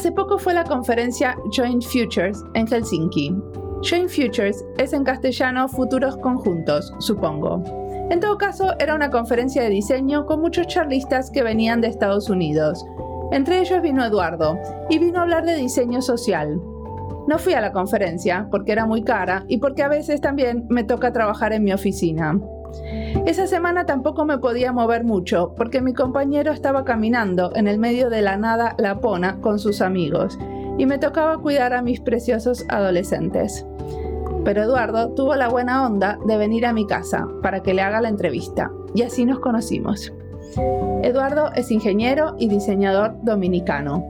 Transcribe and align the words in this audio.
Hace 0.00 0.12
poco 0.12 0.38
fue 0.38 0.54
la 0.54 0.64
conferencia 0.64 1.36
Joint 1.54 1.84
Futures 1.84 2.42
en 2.54 2.66
Helsinki. 2.66 3.36
Joint 3.82 4.08
Futures 4.08 4.64
es 4.78 4.94
en 4.94 5.04
castellano 5.04 5.68
futuros 5.68 6.16
conjuntos, 6.16 6.94
supongo. 7.00 7.62
En 8.08 8.18
todo 8.18 8.38
caso, 8.38 8.72
era 8.78 8.94
una 8.94 9.10
conferencia 9.10 9.62
de 9.62 9.68
diseño 9.68 10.24
con 10.24 10.40
muchos 10.40 10.68
charlistas 10.68 11.30
que 11.30 11.42
venían 11.42 11.82
de 11.82 11.88
Estados 11.88 12.30
Unidos. 12.30 12.82
Entre 13.30 13.60
ellos 13.60 13.82
vino 13.82 14.02
Eduardo, 14.02 14.58
y 14.88 14.98
vino 14.98 15.18
a 15.18 15.22
hablar 15.24 15.44
de 15.44 15.56
diseño 15.56 16.00
social. 16.00 16.58
No 17.28 17.38
fui 17.38 17.52
a 17.52 17.60
la 17.60 17.72
conferencia 17.72 18.48
porque 18.50 18.72
era 18.72 18.86
muy 18.86 19.02
cara 19.02 19.44
y 19.48 19.58
porque 19.58 19.82
a 19.82 19.88
veces 19.88 20.22
también 20.22 20.64
me 20.70 20.82
toca 20.82 21.12
trabajar 21.12 21.52
en 21.52 21.62
mi 21.62 21.74
oficina. 21.74 22.40
Esa 23.26 23.46
semana 23.46 23.86
tampoco 23.86 24.24
me 24.24 24.38
podía 24.38 24.72
mover 24.72 25.04
mucho 25.04 25.54
porque 25.56 25.80
mi 25.80 25.94
compañero 25.94 26.52
estaba 26.52 26.84
caminando 26.84 27.52
en 27.54 27.68
el 27.68 27.78
medio 27.78 28.10
de 28.10 28.22
la 28.22 28.36
nada 28.36 28.74
lapona 28.78 29.40
con 29.40 29.58
sus 29.58 29.80
amigos 29.80 30.38
y 30.78 30.86
me 30.86 30.98
tocaba 30.98 31.38
cuidar 31.38 31.72
a 31.72 31.82
mis 31.82 32.00
preciosos 32.00 32.64
adolescentes. 32.68 33.66
Pero 34.44 34.62
Eduardo 34.62 35.10
tuvo 35.10 35.36
la 35.36 35.48
buena 35.48 35.86
onda 35.86 36.18
de 36.26 36.38
venir 36.38 36.64
a 36.66 36.72
mi 36.72 36.86
casa 36.86 37.28
para 37.42 37.60
que 37.62 37.74
le 37.74 37.82
haga 37.82 38.00
la 38.00 38.08
entrevista 38.08 38.70
y 38.94 39.02
así 39.02 39.24
nos 39.24 39.40
conocimos. 39.40 40.12
Eduardo 41.02 41.52
es 41.54 41.70
ingeniero 41.70 42.34
y 42.38 42.48
diseñador 42.48 43.16
dominicano. 43.22 44.04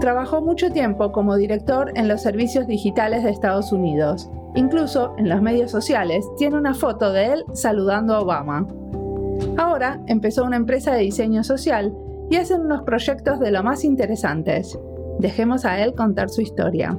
Trabajó 0.00 0.40
mucho 0.40 0.70
tiempo 0.70 1.12
como 1.12 1.36
director 1.36 1.92
en 1.94 2.08
los 2.08 2.22
servicios 2.22 2.66
digitales 2.66 3.22
de 3.22 3.30
Estados 3.30 3.72
Unidos. 3.72 4.30
Incluso 4.54 5.14
en 5.16 5.28
los 5.28 5.40
medios 5.42 5.70
sociales 5.70 6.26
tiene 6.36 6.56
una 6.56 6.74
foto 6.74 7.12
de 7.12 7.32
él 7.32 7.44
saludando 7.52 8.14
a 8.14 8.20
Obama. 8.20 8.66
Ahora 9.56 10.00
empezó 10.06 10.44
una 10.44 10.56
empresa 10.56 10.92
de 10.92 11.02
diseño 11.02 11.44
social 11.44 11.94
y 12.30 12.36
hacen 12.36 12.62
unos 12.62 12.82
proyectos 12.82 13.40
de 13.40 13.50
lo 13.50 13.62
más 13.62 13.84
interesantes. 13.84 14.78
Dejemos 15.18 15.64
a 15.64 15.80
él 15.82 15.94
contar 15.94 16.30
su 16.30 16.40
historia. 16.40 16.98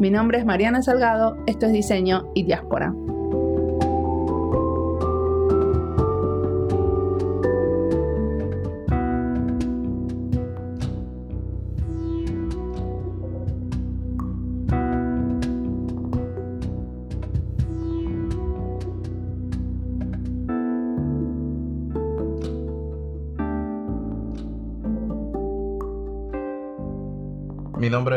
Mi 0.00 0.10
nombre 0.10 0.38
es 0.38 0.46
Mariana 0.46 0.82
Salgado, 0.82 1.36
esto 1.46 1.66
es 1.66 1.72
Diseño 1.72 2.30
y 2.34 2.44
Diáspora. 2.44 2.94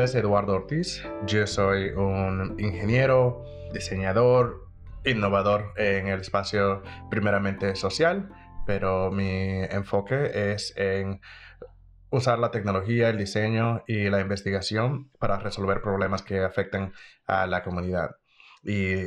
Es 0.03 0.15
Eduardo 0.15 0.55
Ortiz. 0.55 1.03
Yo 1.27 1.45
soy 1.45 1.89
un 1.89 2.55
ingeniero, 2.59 3.45
diseñador, 3.71 4.67
innovador 5.05 5.73
en 5.77 6.07
el 6.07 6.21
espacio 6.21 6.81
primeramente 7.11 7.75
social, 7.75 8.29
pero 8.65 9.11
mi 9.11 9.63
enfoque 9.63 10.53
es 10.53 10.73
en 10.75 11.21
usar 12.09 12.39
la 12.39 12.49
tecnología, 12.49 13.09
el 13.09 13.17
diseño 13.17 13.83
y 13.85 14.09
la 14.09 14.21
investigación 14.21 15.11
para 15.19 15.37
resolver 15.37 15.81
problemas 15.81 16.23
que 16.23 16.39
afectan 16.39 16.93
a 17.27 17.45
la 17.45 17.61
comunidad. 17.61 18.09
Y 18.63 19.03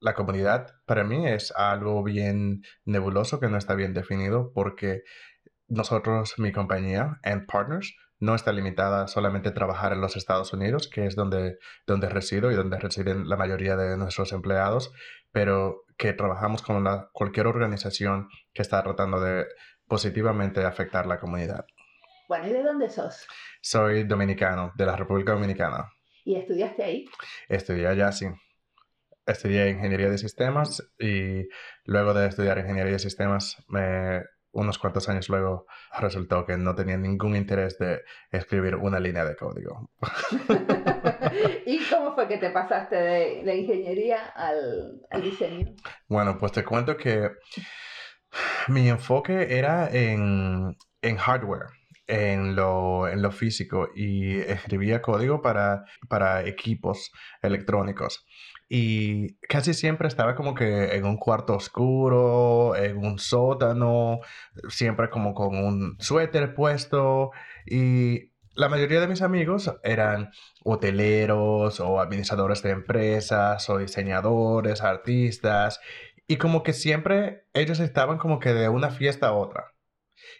la 0.00 0.14
comunidad 0.14 0.76
para 0.86 1.04
mí 1.04 1.26
es 1.26 1.52
algo 1.52 2.02
bien 2.02 2.62
nebuloso 2.86 3.38
que 3.38 3.48
no 3.48 3.58
está 3.58 3.74
bien 3.74 3.92
definido 3.92 4.50
porque 4.54 5.02
nosotros, 5.66 6.38
mi 6.38 6.52
compañía, 6.52 7.18
and 7.22 7.46
Partners, 7.46 7.94
no 8.20 8.34
está 8.34 8.52
limitada 8.52 9.06
solamente 9.06 9.50
a 9.50 9.54
trabajar 9.54 9.92
en 9.92 10.00
los 10.00 10.16
Estados 10.16 10.52
Unidos, 10.52 10.88
que 10.88 11.06
es 11.06 11.14
donde, 11.14 11.58
donde 11.86 12.08
resido 12.08 12.50
y 12.50 12.56
donde 12.56 12.78
residen 12.78 13.28
la 13.28 13.36
mayoría 13.36 13.76
de 13.76 13.96
nuestros 13.96 14.32
empleados, 14.32 14.92
pero 15.30 15.84
que 15.96 16.12
trabajamos 16.12 16.62
con 16.62 16.84
cualquier 17.12 17.46
organización 17.46 18.28
que 18.52 18.62
está 18.62 18.82
tratando 18.82 19.20
de 19.20 19.46
positivamente 19.86 20.64
afectar 20.64 21.06
la 21.06 21.18
comunidad. 21.18 21.64
Bueno, 22.28 22.46
¿y 22.48 22.52
de 22.52 22.62
dónde 22.62 22.90
sos? 22.90 23.26
Soy 23.60 24.04
dominicano, 24.04 24.72
de 24.76 24.86
la 24.86 24.96
República 24.96 25.32
Dominicana. 25.32 25.90
¿Y 26.24 26.36
estudiaste 26.36 26.82
ahí? 26.82 27.06
Estudié 27.48 27.86
allá, 27.86 28.12
sí. 28.12 28.26
Estudié 29.26 29.70
ingeniería 29.70 30.10
de 30.10 30.18
sistemas 30.18 30.82
y 30.98 31.48
luego 31.84 32.14
de 32.14 32.28
estudiar 32.28 32.58
ingeniería 32.58 32.92
de 32.94 32.98
sistemas 32.98 33.64
me 33.68 34.24
unos 34.52 34.78
cuantos 34.78 35.08
años 35.08 35.28
luego 35.28 35.66
resultó 35.98 36.44
que 36.46 36.56
no 36.56 36.74
tenía 36.74 36.96
ningún 36.96 37.36
interés 37.36 37.78
de 37.78 38.00
escribir 38.30 38.76
una 38.76 38.98
línea 38.98 39.24
de 39.24 39.36
código. 39.36 39.90
¿Y 41.66 41.80
cómo 41.90 42.14
fue 42.14 42.28
que 42.28 42.38
te 42.38 42.50
pasaste 42.50 42.96
de, 42.96 43.42
la 43.44 43.54
ingeniería 43.54 44.26
al, 44.26 45.00
diseño? 45.22 45.74
Bueno, 46.08 46.38
pues 46.38 46.52
te 46.52 46.64
cuento 46.64 46.96
que 46.96 47.30
mi 48.68 48.88
enfoque 48.88 49.58
era 49.58 49.88
en, 49.90 50.76
hardware. 51.02 51.66
En 52.06 52.56
lo, 52.56 53.06
en 53.06 53.20
lo, 53.20 53.30
físico 53.30 53.90
y 53.94 54.38
escribía 54.38 55.02
código 55.02 55.42
para, 55.42 55.84
para 56.08 56.46
equipos 56.46 57.12
electrónicos. 57.42 58.24
Y 58.68 59.38
casi 59.48 59.72
siempre 59.72 60.08
estaba 60.08 60.34
como 60.34 60.54
que 60.54 60.94
en 60.94 61.06
un 61.06 61.16
cuarto 61.16 61.54
oscuro, 61.54 62.76
en 62.76 62.98
un 62.98 63.18
sótano, 63.18 64.20
siempre 64.68 65.08
como 65.08 65.34
con 65.34 65.56
un 65.56 65.96
suéter 66.00 66.54
puesto. 66.54 67.30
Y 67.66 68.32
la 68.54 68.68
mayoría 68.68 69.00
de 69.00 69.08
mis 69.08 69.22
amigos 69.22 69.72
eran 69.84 70.32
hoteleros 70.64 71.80
o 71.80 72.00
administradores 72.00 72.62
de 72.62 72.70
empresas 72.70 73.70
o 73.70 73.78
diseñadores, 73.78 74.82
artistas. 74.82 75.80
Y 76.26 76.36
como 76.36 76.62
que 76.62 76.74
siempre 76.74 77.46
ellos 77.54 77.80
estaban 77.80 78.18
como 78.18 78.38
que 78.38 78.52
de 78.52 78.68
una 78.68 78.90
fiesta 78.90 79.28
a 79.28 79.32
otra. 79.32 79.72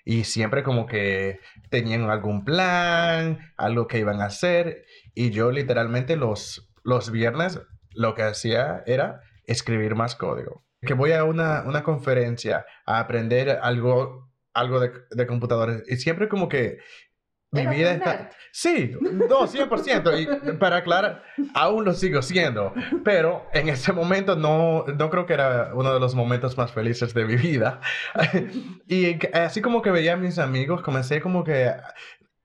Y 0.04 0.24
siempre 0.24 0.62
como 0.62 0.86
que 0.86 1.40
tenían 1.70 2.10
algún 2.10 2.44
plan, 2.44 3.38
algo 3.56 3.86
que 3.86 3.98
iban 4.00 4.20
a 4.20 4.26
hacer. 4.26 4.84
Y 5.14 5.30
yo 5.30 5.50
literalmente 5.50 6.16
los, 6.16 6.70
los 6.84 7.10
viernes 7.10 7.60
lo 7.98 8.14
que 8.14 8.22
hacía 8.22 8.84
era 8.86 9.20
escribir 9.44 9.94
más 9.96 10.14
código. 10.14 10.64
Que 10.80 10.94
voy 10.94 11.10
a 11.12 11.24
una, 11.24 11.64
una 11.66 11.82
conferencia 11.82 12.64
a 12.86 13.00
aprender 13.00 13.58
algo, 13.60 14.30
algo 14.54 14.78
de, 14.78 14.92
de 15.10 15.26
computadores 15.26 15.82
y 15.88 15.96
siempre 15.96 16.28
como 16.28 16.48
que 16.48 16.78
mi 17.50 17.66
vida 17.66 17.92
está... 17.94 18.30
Sí, 18.52 18.94
no, 19.00 19.46
100%. 19.46 20.48
Y 20.52 20.52
para 20.58 20.76
aclarar, 20.76 21.24
aún 21.54 21.84
lo 21.84 21.94
sigo 21.94 22.22
siendo. 22.22 22.74
Pero 23.04 23.46
en 23.52 23.68
ese 23.68 23.92
momento 23.92 24.36
no, 24.36 24.84
no 24.84 25.10
creo 25.10 25.26
que 25.26 25.34
era 25.34 25.72
uno 25.74 25.92
de 25.92 26.00
los 26.00 26.14
momentos 26.14 26.56
más 26.56 26.72
felices 26.72 27.14
de 27.14 27.24
mi 27.24 27.36
vida. 27.36 27.80
y 28.86 29.18
así 29.34 29.60
como 29.60 29.82
que 29.82 29.90
veía 29.90 30.14
a 30.14 30.16
mis 30.16 30.38
amigos, 30.38 30.82
comencé 30.82 31.20
como 31.20 31.42
que, 31.42 31.72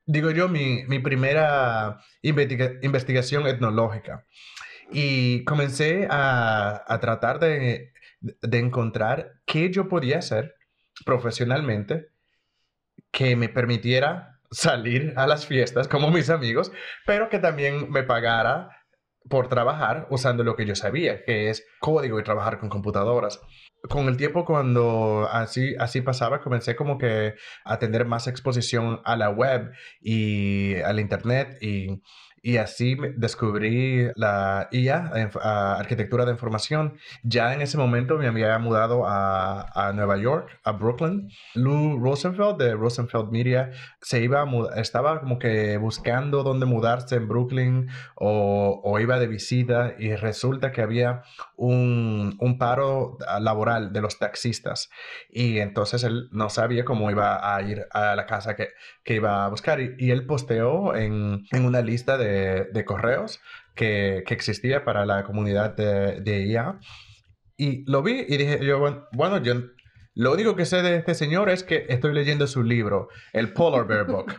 digo 0.05 0.31
yo, 0.31 0.47
mi, 0.49 0.83
mi 0.87 0.99
primera 0.99 1.99
investigación 2.21 3.45
etnológica. 3.45 4.25
Y 4.91 5.43
comencé 5.45 6.07
a, 6.09 6.83
a 6.87 6.99
tratar 6.99 7.39
de, 7.39 7.93
de, 8.21 8.59
encontrar 8.59 9.33
qué 9.45 9.71
yo 9.71 9.87
podía 9.87 10.19
hacer 10.19 10.55
profesionalmente 11.05 12.09
que 13.11 13.35
me 13.35 13.49
permitiera 13.49 14.39
salir 14.51 15.13
a 15.15 15.27
las 15.27 15.45
fiestas 15.47 15.87
como 15.87 16.11
mis 16.11 16.29
amigos, 16.29 16.71
pero 17.05 17.29
que 17.29 17.39
también 17.39 17.89
me 17.91 18.03
pagara 18.03 18.69
por 19.29 19.47
trabajar 19.47 20.07
usando 20.09 20.43
lo 20.43 20.55
que 20.55 20.65
yo 20.65 20.75
sabía, 20.75 21.23
que 21.23 21.49
es 21.49 21.65
código 21.79 22.19
y 22.19 22.23
trabajar 22.23 22.59
con 22.59 22.69
computadoras. 22.69 23.39
Con 23.89 24.07
el 24.07 24.17
tiempo, 24.17 24.45
cuando 24.45 25.27
así, 25.31 25.75
así 25.79 26.01
pasaba, 26.01 26.41
comencé 26.41 26.75
como 26.75 26.97
que 26.97 27.35
a 27.65 27.79
tener 27.79 28.05
más 28.05 28.27
exposición 28.27 29.01
a 29.03 29.15
la 29.15 29.29
web 29.29 29.71
y 30.01 30.75
al 30.81 30.99
internet 30.99 31.57
y 31.61 32.01
y 32.45 32.57
así 32.57 32.97
descubrí 33.15 34.09
la 34.15 34.67
IA, 34.69 35.11
arquitectura 35.79 36.25
de 36.25 36.31
información. 36.33 36.97
Ya 37.23 37.53
en 37.53 37.61
ese 37.61 37.77
momento 37.77 38.17
me 38.17 38.27
había 38.27 38.59
mudado 38.59 39.07
a, 39.07 39.65
a, 39.73 39.93
Nueva 39.93 40.17
York, 40.17 40.59
a 40.65 40.73
Brooklyn. 40.73 41.29
Lou 41.55 41.97
Rosenfeld 41.97 42.57
de 42.57 42.75
Rosenfeld 42.75 43.31
Media 43.31 43.71
se 44.01 44.21
iba 44.21 44.45
estaba 44.75 45.21
como 45.21 45.39
que 45.39 45.77
buscando 45.77 46.43
dónde 46.43 46.65
mudarse 46.65 47.15
en 47.15 47.29
Brooklyn 47.29 47.87
o, 48.15 48.81
o 48.83 48.99
iba 48.99 49.19
de 49.19 49.27
visita 49.27 49.95
y 49.97 50.13
resulta 50.15 50.73
que 50.73 50.81
había 50.81 51.23
un, 51.55 52.35
un, 52.41 52.57
paro 52.57 53.17
laboral 53.39 53.93
de 53.93 54.01
los 54.01 54.19
taxistas 54.19 54.89
y 55.29 55.59
entonces 55.59 56.03
él 56.03 56.27
no 56.33 56.49
sabía 56.49 56.83
cómo 56.83 57.09
iba 57.09 57.55
a 57.55 57.61
ir 57.61 57.87
a 57.91 58.17
la 58.17 58.25
casa 58.25 58.55
que, 58.55 58.69
que 59.05 59.15
iba 59.15 59.45
a 59.45 59.49
buscar 59.49 59.79
y, 59.79 59.95
y 59.97 60.11
él 60.11 60.25
posteó 60.25 60.93
en, 60.93 61.45
en 61.51 61.65
una 61.65 61.81
lista 61.81 62.17
de 62.17 62.32
de, 62.33 62.85
correos 62.85 63.41
que, 63.75 64.23
que, 64.25 64.33
existía 64.33 64.83
para 64.83 65.05
la 65.05 65.23
comunidad 65.23 65.75
de, 65.75 66.21
de, 66.21 66.45
IA. 66.47 66.79
Y 67.57 67.89
lo 67.89 68.01
vi 68.01 68.25
y 68.27 68.37
dije 68.37 68.65
yo, 68.65 68.79
bueno, 69.13 69.41
yo 69.41 69.53
Lo 70.15 70.33
único 70.33 70.55
que 70.55 70.65
sé 70.65 70.81
de 70.81 70.97
este 70.97 71.15
señor 71.15 71.49
es 71.49 71.63
que 71.63 71.85
estoy 71.89 72.13
leyendo 72.13 72.47
su 72.47 72.63
libro, 72.63 73.09
el 73.31 73.53
Polar 73.53 73.87
Bear 73.87 74.05
Book. 74.05 74.33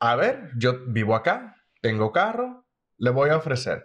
A 0.00 0.16
ver, 0.16 0.50
yo 0.56 0.84
vivo 0.86 1.14
acá, 1.14 1.56
tengo 1.82 2.12
carro, 2.12 2.66
le 2.98 3.10
voy 3.10 3.30
a 3.30 3.36
ofrecer. 3.36 3.84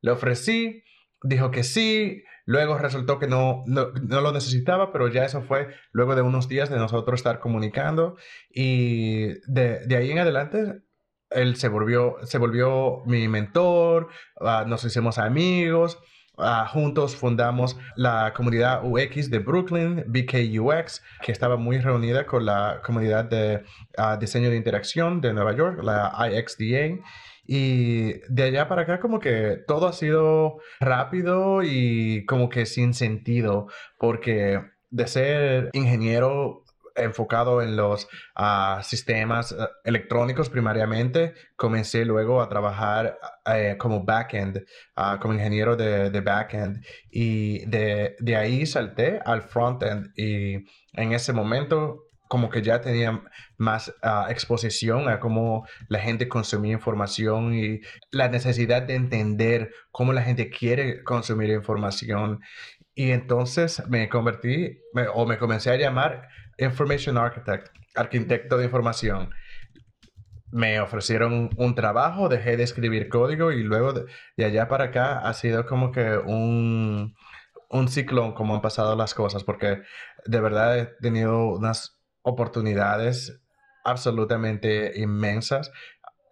Le 0.00 0.10
ofrecí, 0.10 0.82
dijo 1.22 1.50
que 1.50 1.64
sí, 1.64 2.22
luego 2.44 2.78
resultó 2.78 3.18
que 3.18 3.26
no, 3.26 3.62
no, 3.66 3.90
lo 4.20 4.32
necesitaba, 4.32 4.92
pero 4.92 5.08
ya 5.08 5.24
eso 5.24 5.42
fue 5.42 5.68
luego 5.92 6.14
de 6.14 6.22
unos 6.22 6.48
días 6.48 6.70
de 6.70 6.76
nosotros 6.76 7.20
estar 7.20 7.40
comunicando 7.40 8.16
y 8.50 9.26
de, 9.50 9.80
de 9.86 9.96
ahí 9.96 10.10
en 10.10 10.18
adelante 10.18 10.80
él 11.30 11.56
se 11.56 11.68
volvió, 11.68 12.16
se 12.22 12.38
volvió 12.38 13.02
mi 13.06 13.28
mentor, 13.28 14.08
ah, 14.40 14.64
nos 14.66 14.84
hicimos 14.84 15.18
amigos. 15.18 15.98
Ah, 16.40 16.68
juntos 16.72 17.16
fundamos 17.16 17.76
la 17.96 18.32
comunidad 18.32 18.84
UX 18.84 19.28
de 19.28 19.40
Brooklyn, 19.40 20.04
BKUX, 20.06 21.02
que 21.20 21.32
estaba 21.32 21.56
muy 21.56 21.78
reunida 21.78 22.26
con 22.26 22.46
la 22.46 22.80
comunidad 22.84 23.24
de 23.24 23.64
ah, 23.96 24.16
diseño 24.16 24.48
de 24.48 24.56
interacción 24.56 25.20
de 25.20 25.32
Nueva 25.32 25.56
York, 25.56 25.80
la 25.82 26.12
IXDA. 26.30 27.02
Y 27.44 28.20
de 28.28 28.42
allá 28.44 28.68
para 28.68 28.82
acá 28.82 29.00
como 29.00 29.18
que 29.18 29.56
todo 29.66 29.88
ha 29.88 29.92
sido 29.92 30.58
rápido 30.78 31.62
y 31.64 32.24
como 32.26 32.48
que 32.50 32.66
sin 32.66 32.94
sentido, 32.94 33.66
porque 33.98 34.60
de 34.90 35.06
ser 35.06 35.70
ingeniero 35.72 36.62
enfocado 37.00 37.62
en 37.62 37.76
los 37.76 38.08
ah, 38.34 38.80
sistemas 38.82 39.54
ah, 39.58 39.70
electrónicos 39.84 40.48
primariamente. 40.48 41.34
Comencé 41.56 42.04
luego 42.04 42.42
a 42.42 42.48
trabajar 42.48 43.18
eh, 43.46 43.76
como 43.78 44.04
backend, 44.04 44.64
uh, 44.96 45.18
como 45.20 45.34
ingeniero 45.34 45.76
de, 45.76 46.10
de 46.10 46.20
backend. 46.20 46.84
Y 47.10 47.64
de, 47.66 48.16
ahí 48.36 48.66
salté 48.66 49.20
al 49.24 49.42
frontend. 49.42 50.12
Y 50.16 50.66
en 50.92 51.12
ese 51.12 51.32
momento 51.32 52.08
como 52.28 52.50
que 52.50 52.62
ya 52.62 52.80
tenía 52.80 53.22
más 53.56 53.92
exposición 54.28 55.08
a 55.08 55.18
cómo 55.18 55.66
la 55.88 55.98
gente 55.98 56.28
consumía 56.28 56.74
información 56.74 57.54
y 57.54 57.80
la 58.10 58.28
necesidad 58.28 58.82
de 58.82 58.94
entender 58.94 59.72
cómo 59.90 60.12
la 60.12 60.22
gente 60.22 60.50
quiere 60.50 61.02
consumir 61.02 61.48
información. 61.50 62.40
Y 62.98 63.12
entonces 63.12 63.80
me 63.88 64.08
convertí 64.08 64.82
o 65.14 65.24
me 65.24 65.38
comencé 65.38 65.70
a 65.70 65.76
llamar 65.76 66.26
Information 66.58 67.16
Architect, 67.16 67.68
arquitecto 67.94 68.58
de 68.58 68.64
información. 68.64 69.30
Me 70.50 70.80
ofrecieron 70.80 71.50
un 71.56 71.76
trabajo, 71.76 72.28
dejé 72.28 72.56
de 72.56 72.64
escribir 72.64 73.08
código 73.08 73.52
y 73.52 73.62
luego 73.62 73.92
de, 73.92 74.44
allá 74.44 74.66
para 74.66 74.86
acá 74.86 75.20
ha 75.20 75.32
sido 75.34 75.64
como 75.64 75.92
que 75.92 76.16
un, 76.16 77.14
un 77.70 77.86
ciclón 77.86 78.32
como 78.32 78.56
han 78.56 78.62
pasado 78.62 78.96
las 78.96 79.14
cosas, 79.14 79.44
porque 79.44 79.80
de 80.26 80.40
verdad 80.40 80.76
he 80.76 80.86
tenido 81.00 81.50
unas 81.50 82.02
oportunidades 82.22 83.40
absolutamente 83.84 84.98
inmensas. 84.98 85.70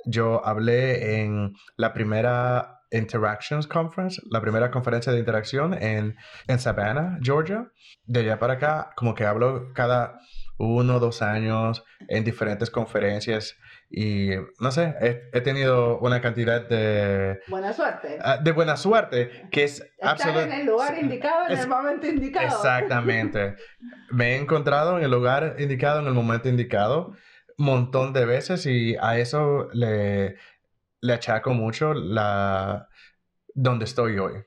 Yo 0.05 0.45
hablé 0.45 1.21
en 1.23 1.55
la 1.77 1.93
primera 1.93 2.76
Interactions 2.91 3.67
Conference, 3.67 4.21
la 4.31 4.41
primera 4.41 4.71
conferencia 4.71 5.13
de 5.13 5.19
interacción 5.19 5.75
en, 5.75 6.17
en 6.47 6.59
Savannah, 6.59 7.19
Georgia. 7.23 7.71
De 8.05 8.21
allá 8.21 8.39
para 8.39 8.55
acá, 8.55 8.91
como 8.97 9.15
que 9.15 9.25
hablo 9.25 9.73
cada 9.75 10.21
uno 10.59 10.97
o 10.97 11.01
dos 11.01 11.23
años 11.23 11.85
en 12.09 12.25
diferentes 12.25 12.71
conferencias 12.71 13.57
y 13.89 14.31
no 14.59 14.73
sé, 14.73 14.95
he, 15.33 15.41
tenido 15.43 15.99
una 16.01 16.21
cantidad 16.21 16.69
de... 16.69 17.39
Buena 17.47 17.73
suerte. 17.73 18.19
Ah, 18.21 18.39
de 18.39 18.51
buena 18.51 18.77
suerte, 18.77 19.49
que 19.53 19.65
es 19.65 19.83
absolutamente... 20.03 20.55
en 20.55 20.61
el 20.63 20.67
lugar 20.67 20.99
indicado, 20.99 21.49
en 21.49 21.59
el 21.59 21.69
momento 21.69 22.07
indicado. 22.07 22.47
Exactamente. 22.47 23.55
Me 24.11 24.33
he 24.33 24.37
encontrado 24.39 24.99
en 24.99 25.05
el 25.05 25.11
lugar 25.11 25.57
indicado, 25.59 26.01
en 26.01 26.07
el 26.07 26.15
momento 26.15 26.49
indicado, 26.49 27.13
montón 27.59 28.13
de 28.13 28.25
veces 28.27 28.67
y 28.67 28.97
a 29.01 29.19
eso 29.19 29.69
le, 29.73 30.37
le 31.01 31.13
achaco 31.13 31.55
mucho 31.55 31.95
la 31.95 32.89
donde 33.55 33.85
estoy 33.85 34.19
hoy. 34.19 34.45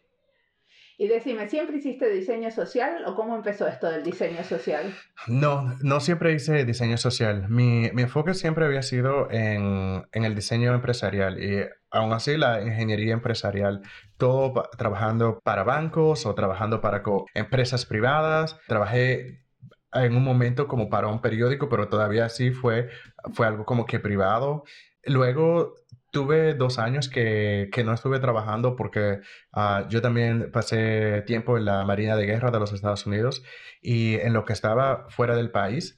Y 1.01 1.07
decime, 1.07 1.47
¿siempre 1.47 1.77
hiciste 1.77 2.09
diseño 2.09 2.51
social 2.51 3.05
o 3.05 3.15
cómo 3.15 3.33
empezó 3.33 3.65
esto 3.67 3.89
del 3.89 4.03
diseño 4.03 4.43
social? 4.43 4.93
No, 5.27 5.77
no 5.81 6.01
siempre 6.01 6.33
hice 6.33 6.65
diseño 6.65 6.97
social. 6.97 7.47
Mi, 7.47 7.89
mi 7.93 8.01
enfoque 8.01 8.33
siempre 8.33 8.65
había 8.65 8.81
sido 8.81 9.31
en, 9.31 10.05
en, 10.11 10.25
el 10.25 10.35
diseño 10.35 10.73
empresarial 10.73 11.41
y 11.41 11.65
aún 11.89 12.11
así 12.11 12.35
la 12.35 12.61
ingeniería 12.61 13.13
empresarial, 13.13 13.81
todo 14.17 14.51
trabajando 14.77 15.39
para 15.41 15.63
bancos 15.63 16.25
o 16.25 16.35
trabajando 16.35 16.81
para 16.81 17.01
empresas 17.33 17.85
privadas. 17.85 18.59
Trabajé 18.67 19.45
en 19.93 20.17
un 20.17 20.23
momento 20.25 20.67
como 20.67 20.89
para 20.89 21.07
un 21.07 21.21
periódico, 21.21 21.69
pero 21.69 21.87
todavía 21.87 22.25
así 22.25 22.51
fue, 22.51 22.89
fue 23.33 23.47
algo 23.47 23.63
como 23.63 23.85
que 23.85 24.01
privado. 24.01 24.65
Luego 25.05 25.75
Tuve 26.11 26.55
dos 26.55 26.79
años 26.79 27.07
que, 27.09 27.69
que 27.71 27.83
no 27.83 27.93
estuve 27.93 28.19
trabajando 28.19 28.75
porque 28.75 29.19
ah, 29.53 29.85
yo 29.89 30.01
también 30.01 30.51
pasé 30.51 31.21
tiempo 31.27 31.57
en 31.57 31.65
la 31.65 31.85
Marina 31.85 32.15
de 32.15 32.25
Guerra 32.25 32.51
de 32.51 32.59
los 32.59 32.73
Estados 32.73 33.05
Unidos 33.05 33.43
y 33.81 34.15
en 34.15 34.33
lo 34.33 34.43
que 34.45 34.53
estaba 34.53 35.05
fuera 35.09 35.35
del 35.35 35.51
país 35.51 35.97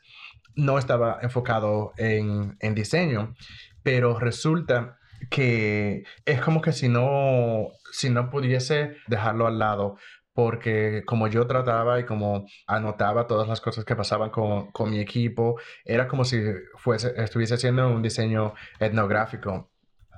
no 0.56 0.78
estaba 0.78 1.20
enfocado 1.22 1.94
en, 1.98 2.58
en 2.60 2.76
diseño, 2.76 3.36
pero 3.84 4.20
resulta 4.20 4.98
que 5.30 6.04
es 6.26 6.42
como 6.42 6.62
que 6.62 6.74
si 6.74 6.90
no, 6.90 7.70
si 7.92 8.10
no 8.10 8.30
pudiese 8.30 8.98
dejarlo 9.08 9.48
al 9.48 9.60
lado, 9.60 9.98
porque 10.34 11.04
como 11.06 11.28
yo 11.28 11.46
trataba 11.48 12.00
y 12.00 12.06
como 12.06 12.46
anotaba 12.68 13.28
todas 13.28 13.48
las 13.48 13.62
cosas 13.62 13.86
que 13.86 13.96
pasaban 13.96 14.30
con, 14.30 14.72
con 14.72 14.90
mi 14.90 15.00
equipo, 15.00 15.60
era 15.86 16.08
como 16.08 16.26
si 16.26 16.42
fuese, 16.78 17.14
estuviese 17.18 17.56
haciendo 17.56 17.90
un 17.90 18.02
diseño 18.02 18.54
etnográfico 18.80 19.71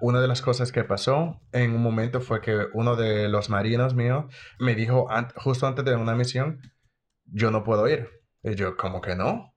una 0.04 0.20
de 0.20 0.28
las 0.28 0.42
cosas 0.42 0.74
que 0.74 0.84
pasó 0.84 1.40
en 1.54 1.74
un 1.74 1.82
momento 1.82 2.20
fue 2.20 2.42
que 2.42 2.68
uno 2.74 2.98
de 2.98 3.30
los 3.30 3.50
marinos 3.50 3.96
míos 3.96 4.26
me 4.60 4.76
dijo 4.76 5.08
justo 5.38 5.66
antes 5.66 5.86
de 5.86 5.96
una 5.96 6.14
misión, 6.14 6.60
yo 7.24 7.52
no 7.52 7.64
puedo 7.64 7.88
ir. 7.88 8.10
Y 8.44 8.56
yo, 8.56 8.76
como 8.76 9.00
que 9.00 9.16
no? 9.16 9.56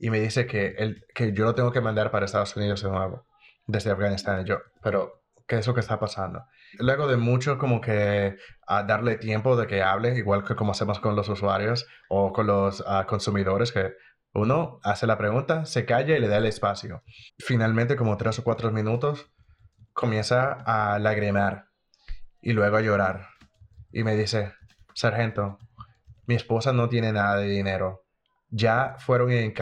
Y 0.00 0.10
me 0.10 0.18
dice 0.18 0.48
que, 0.48 0.74
el, 0.78 1.04
que 1.14 1.32
yo 1.32 1.44
lo 1.44 1.54
tengo 1.54 1.70
que 1.70 1.80
mandar 1.80 2.10
para 2.10 2.26
Estados 2.26 2.56
Unidos 2.56 2.82
de 2.82 2.90
nuevo, 2.90 3.24
desde 3.68 3.92
Afganistán. 3.92 4.42
Y 4.42 4.48
yo, 4.48 4.58
pero, 4.82 5.22
¿qué 5.46 5.58
es 5.58 5.66
lo 5.68 5.74
que 5.74 5.80
está 5.80 6.00
pasando? 6.00 6.44
Luego 6.80 7.06
de 7.06 7.16
mucho 7.16 7.56
como 7.56 7.80
que 7.80 8.36
a 8.66 8.82
darle 8.82 9.16
tiempo 9.16 9.56
de 9.56 9.68
que 9.68 9.80
hable, 9.80 10.18
igual 10.18 10.42
que 10.42 10.56
como 10.56 10.72
hacemos 10.72 10.98
con 10.98 11.14
los 11.14 11.28
usuarios 11.28 11.86
o 12.08 12.32
con 12.32 12.48
los 12.48 12.82
ah, 12.84 13.06
consumidores, 13.06 13.70
que 13.70 13.92
uno 14.32 14.80
hace 14.82 15.06
la 15.06 15.16
pregunta, 15.16 15.66
se 15.66 15.86
calla 15.86 16.16
y 16.16 16.20
le 16.20 16.26
da 16.26 16.38
el 16.38 16.46
espacio. 16.46 17.04
Finalmente, 17.38 17.94
como 17.94 18.16
tres 18.16 18.40
o 18.40 18.42
cuatro 18.42 18.72
minutos, 18.72 19.30
comienza 19.94 20.52
a 20.66 20.98
lagrimar 20.98 21.68
y 22.42 22.52
luego 22.52 22.76
a 22.76 22.82
llorar. 22.82 23.28
Y 23.90 24.04
me 24.04 24.16
dice, 24.16 24.52
sargento, 24.92 25.58
mi 26.26 26.34
esposa 26.34 26.72
no 26.72 26.88
tiene 26.88 27.12
nada 27.12 27.36
de 27.36 27.48
dinero. 27.48 28.04
Ya 28.50 28.96
fueron 28.98 29.32
y 29.32 29.52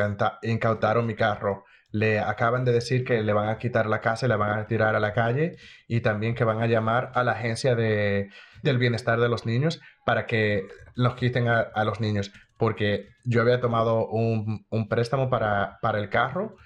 incautaron 0.43 1.07
mi 1.07 1.15
carro. 1.15 1.65
Le 1.91 2.19
acaban 2.19 2.65
de 2.65 2.73
decir 2.73 3.05
que 3.05 3.23
le 3.23 3.33
van 3.35 3.51
a 3.51 3.59
quitar 3.59 3.87
la 3.87 4.01
casa 4.01 4.27
y 4.27 4.29
la 4.31 4.37
van 4.37 4.59
a 4.59 4.67
tirar 4.67 4.97
a 4.97 5.01
la 5.01 5.12
calle 5.12 5.57
y 5.87 6.01
también 6.01 6.35
que 6.35 6.45
van 6.45 6.62
a 6.62 6.67
llamar 6.67 7.12
a 7.15 7.23
la 7.23 7.33
agencia 7.33 7.75
de, 7.75 8.31
del 8.62 8.79
bienestar 8.79 9.21
de 9.21 9.29
los 9.29 9.45
niños 9.45 9.81
para 10.07 10.27
que 10.27 10.67
los 10.95 11.15
quiten 11.15 11.49
a, 11.49 11.85
los 11.85 12.01
niños. 12.01 12.33
Porque 12.57 13.09
yo 13.25 13.43
había 13.43 13.61
tomado 13.61 14.09
un, 14.09 14.67
un 14.71 14.89
préstamo 14.89 15.29
para, 15.29 15.79
para 15.83 15.99
el 15.99 16.09
carro 16.09 16.57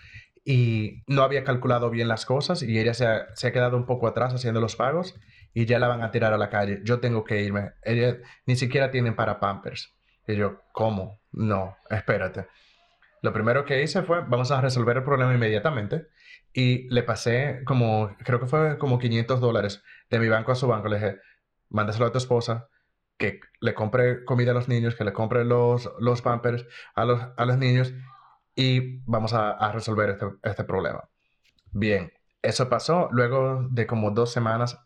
y 0.49 1.03
no 1.09 1.23
había 1.23 1.43
calculado 1.43 1.91
bien 1.91 2.07
las 2.07 2.25
cosas 2.25 2.63
y 2.63 2.79
ella 2.79 2.95
se 2.95 3.05
ha, 3.05 3.27
se 3.35 3.49
ha, 3.49 3.53
quedado 3.53 3.77
un 3.77 3.85
poco 3.85 4.07
atrás 4.07 4.33
haciendo 4.33 4.61
los 4.61 4.77
pagos 4.77 5.17
y 5.53 5.67
ya 5.67 5.81
la 5.81 5.89
van 5.89 6.03
a 6.05 6.13
tirar 6.13 6.33
a 6.33 6.39
la 6.39 6.51
calle. 6.51 6.83
Yo 6.85 7.01
tengo 7.01 7.25
que 7.25 7.43
irme. 7.43 7.73
Ella 7.83 8.19
ni 8.47 8.55
siquiera 8.55 8.93
tienen 8.93 9.17
para 9.17 9.41
Pampers. 9.41 9.93
Y 10.29 10.37
yo, 10.37 10.63
¿cómo? 10.71 11.21
No, 11.33 11.77
espérate. 11.91 12.47
Lo 13.23 13.33
primero 13.33 13.65
que 13.65 13.83
hice 13.83 14.03
fue, 14.03 14.21
vamos 14.21 14.53
a 14.53 14.61
resolver 14.61 14.99
el 14.99 15.03
problema 15.03 15.35
inmediatamente. 15.35 16.07
Y 16.53 16.89
le 16.95 17.03
pasé 17.03 17.63
como, 17.65 18.15
creo 18.19 18.39
que 18.39 18.47
fue 18.47 18.79
como 18.79 19.01
500 19.01 19.41
dólares 19.41 19.83
de 20.11 20.21
mi 20.21 20.29
banco 20.29 20.53
a 20.53 20.55
su 20.55 20.69
banco. 20.69 20.87
Le 20.87 20.99
dije, 20.99 21.19
mándaselo 21.71 22.07
a 22.07 22.13
tu 22.13 22.19
esposa, 22.19 22.69
que 23.19 23.41
le 23.61 23.75
compre 23.75 24.25
comida 24.25 24.53
a 24.53 24.55
los 24.55 24.69
niños, 24.69 24.95
que 24.95 25.03
le 25.03 25.13
compre 25.13 25.45
los, 25.45 25.91
los 25.99 26.23
Pampers 26.23 26.67
a 26.95 27.05
los, 27.05 27.21
a 27.37 27.45
los 27.47 27.59
niños 27.59 27.93
y 28.57 28.99
vamos 29.05 29.35
a, 29.35 29.71
resolver 29.71 30.11
este, 30.11 30.27
este, 30.43 30.65
problema. 30.65 31.09
Bien, 31.71 32.11
eso 32.43 32.69
pasó 32.69 33.09
luego 33.13 33.69
de 33.71 33.87
como 33.87 34.11
dos 34.11 34.33
semanas. 34.33 34.79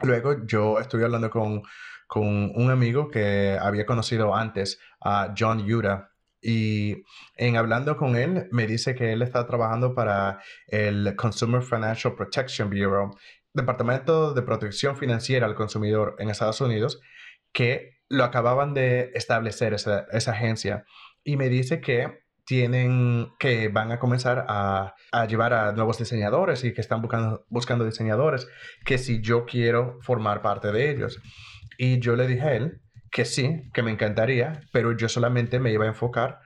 Luego 0.00 0.44
yo 0.44 0.80
estuve 0.80 1.04
hablando 1.04 1.30
con, 1.30 1.62
con 2.08 2.26
un 2.26 2.70
amigo 2.70 3.08
que 3.08 3.56
había 3.60 3.86
conocido 3.86 4.34
antes, 4.34 4.80
a 5.00 5.32
John 5.38 5.64
Yura, 5.64 6.10
y 6.40 7.04
en 7.36 7.56
hablando 7.56 7.96
con 7.96 8.16
él, 8.16 8.48
me 8.52 8.66
dice 8.66 8.94
que 8.94 9.12
él 9.12 9.22
está 9.22 9.46
trabajando 9.46 9.94
para 9.94 10.40
el 10.66 11.16
Consumer 11.16 11.62
Financial 11.62 12.14
Protection 12.14 12.68
Bureau, 12.68 13.16
Departamento 13.52 14.34
de 14.34 14.42
Protección 14.42 14.96
Financiera 14.96 15.46
al 15.46 15.54
Consumidor 15.54 16.16
en 16.18 16.30
Estados 16.30 16.60
Unidos, 16.60 17.00
que 17.52 17.98
lo 18.08 18.24
acababan 18.24 18.74
de 18.74 19.10
establecer 19.14 19.74
esa, 19.74 20.06
esa 20.12 20.32
agencia 20.32 20.84
y 21.24 21.36
me 21.36 21.48
dice 21.48 21.80
que 21.80 22.27
tienen 22.48 23.34
que 23.38 23.68
van 23.68 23.92
a 23.92 23.98
comenzar 23.98 24.46
a, 24.48 24.94
llevar 25.28 25.52
a 25.52 25.72
nuevos 25.72 25.98
diseñadores 25.98 26.64
y 26.64 26.72
que 26.72 26.80
están 26.80 27.02
buscando, 27.02 27.84
diseñadores, 27.84 28.48
que 28.86 28.96
si 28.96 29.20
yo 29.20 29.44
quiero 29.44 29.98
formar 30.00 30.40
parte 30.40 30.72
de 30.72 30.90
ellos. 30.90 31.20
Y 31.76 32.00
yo 32.00 32.16
le 32.16 32.26
dije 32.26 32.42
a 32.42 32.54
él 32.54 32.80
que 33.10 33.26
sí, 33.26 33.68
que 33.74 33.82
me 33.82 33.90
encantaría, 33.90 34.62
pero 34.72 34.96
yo 34.96 35.10
solamente 35.10 35.60
me 35.60 35.72
iba 35.72 35.84
a 35.84 35.88
enfocar 35.88 36.38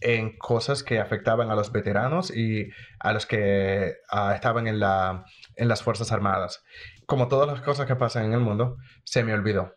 en 0.00 0.34
cosas 0.38 0.82
que 0.82 0.98
afectaban 0.98 1.50
a 1.50 1.54
los 1.54 1.72
veteranos 1.72 2.34
y 2.34 2.70
a 2.98 3.12
los 3.12 3.26
que 3.26 3.96
uh, 4.10 4.30
estaban 4.30 4.66
en 4.66 4.80
las 4.80 5.82
Fuerzas 5.82 6.10
Armadas. 6.10 6.64
Como 7.04 7.28
todas 7.28 7.46
las 7.46 7.60
cosas 7.60 7.86
que 7.86 7.96
pasan 7.96 8.24
en 8.24 8.32
el 8.32 8.40
mundo, 8.40 8.78
se 9.04 9.24
me 9.24 9.34
olvidó. 9.34 9.74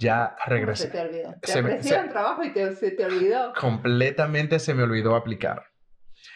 Ya 0.00 0.34
regresé. 0.46 0.84
Se 0.84 0.90
te 0.90 1.00
olvidó. 1.00 1.34
Te 1.42 1.52
se 1.52 1.60
ofrecieron 1.60 2.06
me, 2.06 2.12
trabajo 2.12 2.42
y 2.42 2.52
te, 2.54 2.74
se 2.74 2.90
te 2.92 3.04
olvidó. 3.04 3.52
Completamente 3.52 4.58
se 4.58 4.72
me 4.72 4.82
olvidó 4.82 5.14
aplicar. 5.14 5.62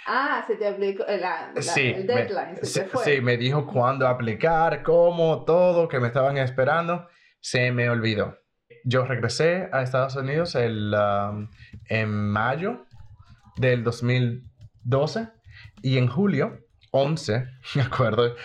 Ah, 0.06 0.44
se 0.46 0.56
te 0.56 0.68
aplicó 0.68 1.02
la, 1.08 1.50
la, 1.54 1.62
sí, 1.62 1.94
el 1.96 2.06
deadline. 2.06 2.58
Me, 2.60 2.64
se 2.66 2.82
te 2.82 2.88
fue. 2.88 3.04
Sí, 3.04 3.20
me 3.22 3.38
dijo 3.38 3.66
cuándo 3.66 4.06
aplicar, 4.06 4.82
cómo, 4.82 5.44
todo, 5.46 5.88
que 5.88 5.98
me 5.98 6.08
estaban 6.08 6.36
esperando. 6.36 7.08
Se 7.40 7.72
me 7.72 7.88
olvidó. 7.88 8.38
Yo 8.84 9.06
regresé 9.06 9.70
a 9.72 9.82
Estados 9.82 10.14
Unidos 10.16 10.54
el, 10.56 10.94
um, 10.94 11.48
en 11.88 12.10
mayo 12.10 12.84
del 13.56 13.82
2012 13.82 15.28
y 15.80 15.96
en 15.96 16.08
julio 16.08 16.58
11, 16.90 17.46
me 17.76 17.82
acuerdo, 17.82 18.36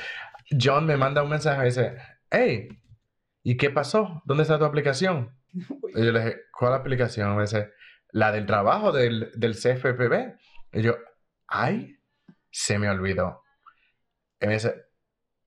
John 0.50 0.86
me 0.86 0.96
manda 0.96 1.24
un 1.24 1.30
mensaje 1.30 1.62
y 1.62 1.66
dice, 1.66 1.98
hey, 2.32 2.70
¿y 3.50 3.58
qué 3.58 3.72
pasó? 3.72 4.22
¿Dónde 4.26 4.44
está 4.44 4.60
tu 4.60 4.66
aplicación? 4.66 5.36
Y 5.96 6.06
yo 6.06 6.12
le 6.12 6.20
dije, 6.20 6.42
¿cuál 6.52 6.76
aplicación? 6.76 7.36
Me 7.36 7.42
dice, 7.42 7.72
la 8.12 8.32
del 8.32 8.46
trabajo 8.46 8.92
del, 8.92 9.32
del 9.34 9.56
CFPB. 9.56 10.36
Y 10.74 10.84
yo, 10.84 10.98
ay, 11.48 11.98
se 12.52 12.78
me 12.78 12.88
olvidó. 12.92 13.42
Y 14.40 14.46
me 14.46 14.54
dice, 14.54 14.76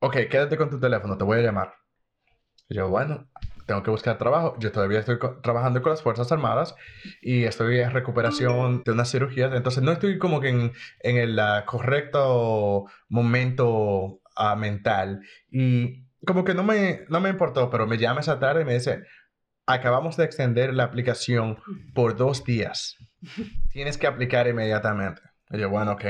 ok, 0.00 0.16
quédate 0.28 0.56
con 0.56 0.68
tu 0.68 0.80
teléfono, 0.80 1.16
te 1.16 1.22
voy 1.22 1.38
a 1.38 1.42
llamar. 1.42 1.74
Y 2.68 2.74
yo, 2.74 2.88
bueno, 2.88 3.30
tengo 3.66 3.84
que 3.84 3.92
buscar 3.92 4.18
trabajo. 4.18 4.56
Yo 4.58 4.72
todavía 4.72 4.98
estoy 4.98 5.20
trabajando 5.40 5.80
con 5.80 5.90
las 5.90 6.02
Fuerzas 6.02 6.32
Armadas 6.32 6.74
y 7.20 7.44
estoy 7.44 7.78
en 7.78 7.92
recuperación 7.92 8.82
de 8.84 8.90
una 8.90 9.04
cirugía. 9.04 9.46
Entonces 9.54 9.84
no 9.84 9.92
estoy 9.92 10.18
como 10.18 10.40
que 10.40 10.48
en, 10.48 10.72
en 11.00 11.16
el 11.18 11.38
uh, 11.38 11.64
correcto 11.66 12.86
momento 13.08 14.20
uh, 14.36 14.56
mental. 14.58 15.20
Y 15.52 16.01
como 16.26 16.44
que 16.44 16.54
no 16.54 16.62
me, 16.62 17.04
no 17.08 17.20
me 17.20 17.30
importó, 17.30 17.70
pero 17.70 17.86
me 17.86 17.98
llama 17.98 18.20
esa 18.20 18.38
tarde 18.38 18.62
y 18.62 18.64
me 18.64 18.74
dice, 18.74 19.02
acabamos 19.66 20.16
de 20.16 20.24
extender 20.24 20.74
la 20.74 20.84
aplicación 20.84 21.58
por 21.94 22.16
dos 22.16 22.44
días. 22.44 22.96
Tienes 23.70 23.98
que 23.98 24.06
aplicar 24.06 24.46
inmediatamente. 24.46 25.22
Y 25.50 25.58
yo, 25.58 25.70
bueno, 25.70 25.92
ok. 25.92 26.04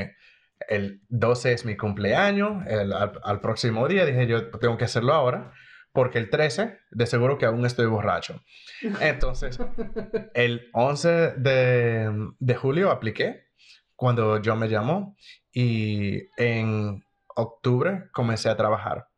El 0.68 1.02
12 1.08 1.52
es 1.52 1.64
mi 1.64 1.76
cumpleaños, 1.76 2.64
el, 2.68 2.92
al, 2.92 3.18
al 3.24 3.40
próximo 3.40 3.88
día 3.88 4.06
dije 4.06 4.28
yo 4.28 4.48
tengo 4.50 4.78
que 4.78 4.84
hacerlo 4.84 5.12
ahora 5.12 5.52
porque 5.92 6.18
el 6.18 6.30
13 6.30 6.78
de 6.90 7.06
seguro 7.06 7.36
que 7.36 7.46
aún 7.46 7.66
estoy 7.66 7.86
borracho. 7.86 8.40
Entonces, 9.00 9.58
el 10.34 10.70
11 10.72 11.08
de, 11.36 12.32
de 12.38 12.54
julio 12.54 12.90
apliqué 12.90 13.48
cuando 13.96 14.40
John 14.42 14.58
me 14.58 14.68
llamó 14.68 15.16
y 15.52 16.28
en 16.36 17.04
octubre 17.34 18.04
comencé 18.12 18.48
a 18.48 18.56
trabajar 18.56 19.08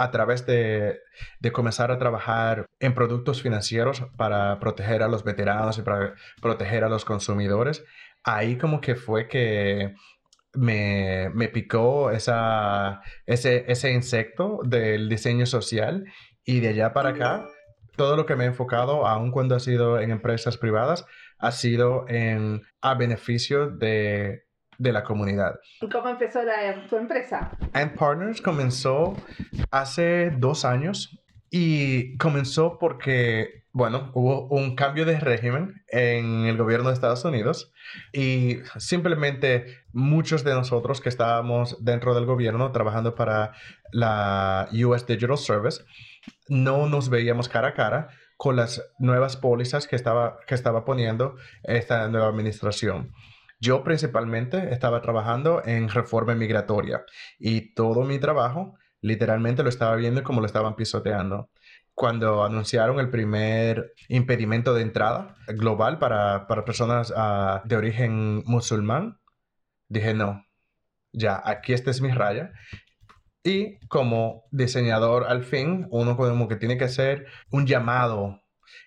a 0.00 0.10
través 0.10 0.46
de, 0.46 1.00
de, 1.40 1.52
comenzar 1.52 1.90
a 1.90 1.98
trabajar 1.98 2.66
en 2.78 2.94
productos 2.94 3.42
financieros 3.42 4.02
para 4.16 4.58
proteger 4.58 5.02
a 5.02 5.08
los 5.08 5.24
veteranos 5.24 5.76
y 5.76 5.82
para 5.82 6.14
proteger 6.40 6.84
a 6.84 6.88
los 6.88 7.04
consumidores. 7.04 7.84
Ahí 8.24 8.56
como 8.56 8.80
que 8.80 8.94
fue 8.94 9.28
que 9.28 9.94
me, 10.54 11.30
me 11.34 11.48
picó 11.48 12.10
esa, 12.10 13.02
ese, 13.26 13.64
ese 13.68 13.92
insecto 13.92 14.60
del 14.64 15.10
diseño 15.10 15.44
social 15.44 16.06
y 16.44 16.60
de 16.60 16.68
allá 16.68 16.94
para 16.94 17.10
acá, 17.10 17.46
todo 17.96 18.16
lo 18.16 18.24
que 18.24 18.36
me 18.36 18.44
he 18.44 18.46
enfocado, 18.48 19.06
aun 19.06 19.30
cuando 19.30 19.54
ha 19.54 19.60
sido 19.60 20.00
en 20.00 20.10
empresas 20.10 20.56
privadas, 20.56 21.04
ha 21.38 21.52
sido 21.52 22.06
en, 22.08 22.62
a 22.80 22.94
beneficio 22.94 23.68
de, 23.68 24.44
de 24.80 24.92
la 24.92 25.04
comunidad. 25.04 25.60
¿Cómo 25.92 26.08
empezó 26.08 26.42
la, 26.42 26.86
tu 26.88 26.96
empresa? 26.96 27.50
And 27.74 27.94
Partners 27.94 28.40
comenzó 28.40 29.14
hace 29.70 30.30
dos 30.30 30.64
años 30.64 31.20
y 31.50 32.16
comenzó 32.16 32.78
porque, 32.78 33.64
bueno, 33.72 34.10
hubo 34.14 34.46
un 34.48 34.74
cambio 34.76 35.04
de 35.04 35.20
régimen 35.20 35.82
en 35.88 36.46
el 36.46 36.56
gobierno 36.56 36.88
de 36.88 36.94
Estados 36.94 37.26
Unidos 37.26 37.74
y 38.14 38.60
simplemente 38.78 39.66
muchos 39.92 40.44
de 40.44 40.54
nosotros 40.54 41.02
que 41.02 41.10
estábamos 41.10 41.84
dentro 41.84 42.14
del 42.14 42.24
gobierno 42.24 42.72
trabajando 42.72 43.14
para 43.14 43.52
la 43.92 44.66
US 44.72 45.06
Digital 45.06 45.36
Service 45.36 45.82
no 46.48 46.86
nos 46.86 47.10
veíamos 47.10 47.50
cara 47.50 47.68
a 47.68 47.74
cara 47.74 48.08
con 48.38 48.56
las 48.56 48.82
nuevas 48.98 49.36
pólizas 49.36 49.86
que 49.86 49.96
estaba, 49.96 50.38
que 50.46 50.54
estaba 50.54 50.86
poniendo 50.86 51.36
esta 51.64 52.08
nueva 52.08 52.28
administración. 52.28 53.12
Yo 53.60 53.84
principalmente 53.84 54.72
estaba 54.72 55.02
trabajando 55.02 55.62
en 55.64 55.90
reforma 55.90 56.34
migratoria 56.34 57.04
y 57.38 57.74
todo 57.74 58.04
mi 58.04 58.18
trabajo 58.18 58.74
literalmente 59.02 59.62
lo 59.62 59.68
estaba 59.68 59.96
viendo 59.96 60.22
como 60.22 60.40
lo 60.40 60.46
estaban 60.46 60.76
pisoteando. 60.76 61.50
Cuando 61.94 62.44
anunciaron 62.44 62.98
el 63.00 63.10
primer 63.10 63.92
impedimento 64.08 64.72
de 64.72 64.82
entrada 64.82 65.36
global 65.48 65.98
para, 65.98 66.46
para 66.46 66.64
personas 66.64 67.10
uh, 67.10 67.66
de 67.66 67.76
origen 67.76 68.42
musulmán, 68.46 69.18
dije 69.88 70.14
no, 70.14 70.42
ya, 71.12 71.42
aquí 71.44 71.74
esta 71.74 71.90
es 71.90 72.00
mi 72.00 72.10
raya. 72.10 72.52
Y 73.42 73.78
como 73.88 74.44
diseñador 74.50 75.24
al 75.28 75.44
fin, 75.44 75.86
uno 75.90 76.16
como 76.16 76.48
que 76.48 76.56
tiene 76.56 76.78
que 76.78 76.84
hacer 76.84 77.26
un 77.50 77.66
llamado. 77.66 78.40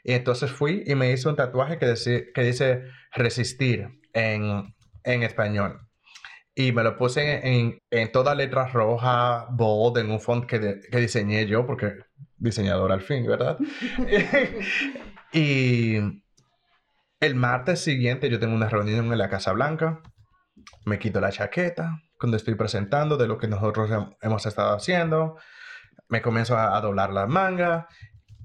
Y 0.03 0.13
entonces 0.13 0.51
fui 0.51 0.83
y 0.87 0.95
me 0.95 1.11
hice 1.11 1.29
un 1.29 1.35
tatuaje 1.35 1.77
que, 1.77 1.89
dice, 1.89 2.31
que 2.33 2.41
dice 2.41 2.83
resistir 3.11 4.02
en, 4.13 4.73
en 5.03 5.23
español. 5.23 5.79
Y 6.55 6.71
me 6.71 6.83
lo 6.83 6.95
puse 6.95 7.47
en, 7.47 7.79
en, 7.89 8.11
toda 8.11 8.35
letra 8.35 8.67
roja, 8.67 9.47
bold, 9.49 9.97
en 9.97 10.11
un 10.11 10.19
font 10.19 10.45
que, 10.45 10.81
que 10.89 10.97
diseñé 10.99 11.47
yo, 11.47 11.65
porque 11.65 11.93
diseñador 12.37 12.91
al 12.91 13.01
fin, 13.01 13.25
¿verdad? 13.25 13.57
y 15.33 15.95
el 17.19 17.35
martes 17.35 17.79
siguiente 17.79 18.29
yo 18.29 18.39
tengo 18.39 18.53
una 18.53 18.69
reunión 18.69 19.11
en 19.11 19.17
la 19.17 19.29
Casa 19.29 19.51
Blanca, 19.53 20.01
me 20.85 20.99
quito 20.99 21.19
la 21.19 21.31
chaqueta, 21.31 22.01
cuando 22.19 22.37
estoy 22.37 22.53
presentando 22.55 23.17
de 23.17 23.27
lo 23.27 23.37
que 23.37 23.47
nosotros 23.47 23.89
hemos 24.21 24.45
estado 24.45 24.75
haciendo, 24.75 25.37
me 26.07 26.21
comienzo 26.21 26.55
a, 26.55 26.77
a 26.77 26.81
doblar 26.81 27.11
la 27.11 27.25
manga 27.25 27.87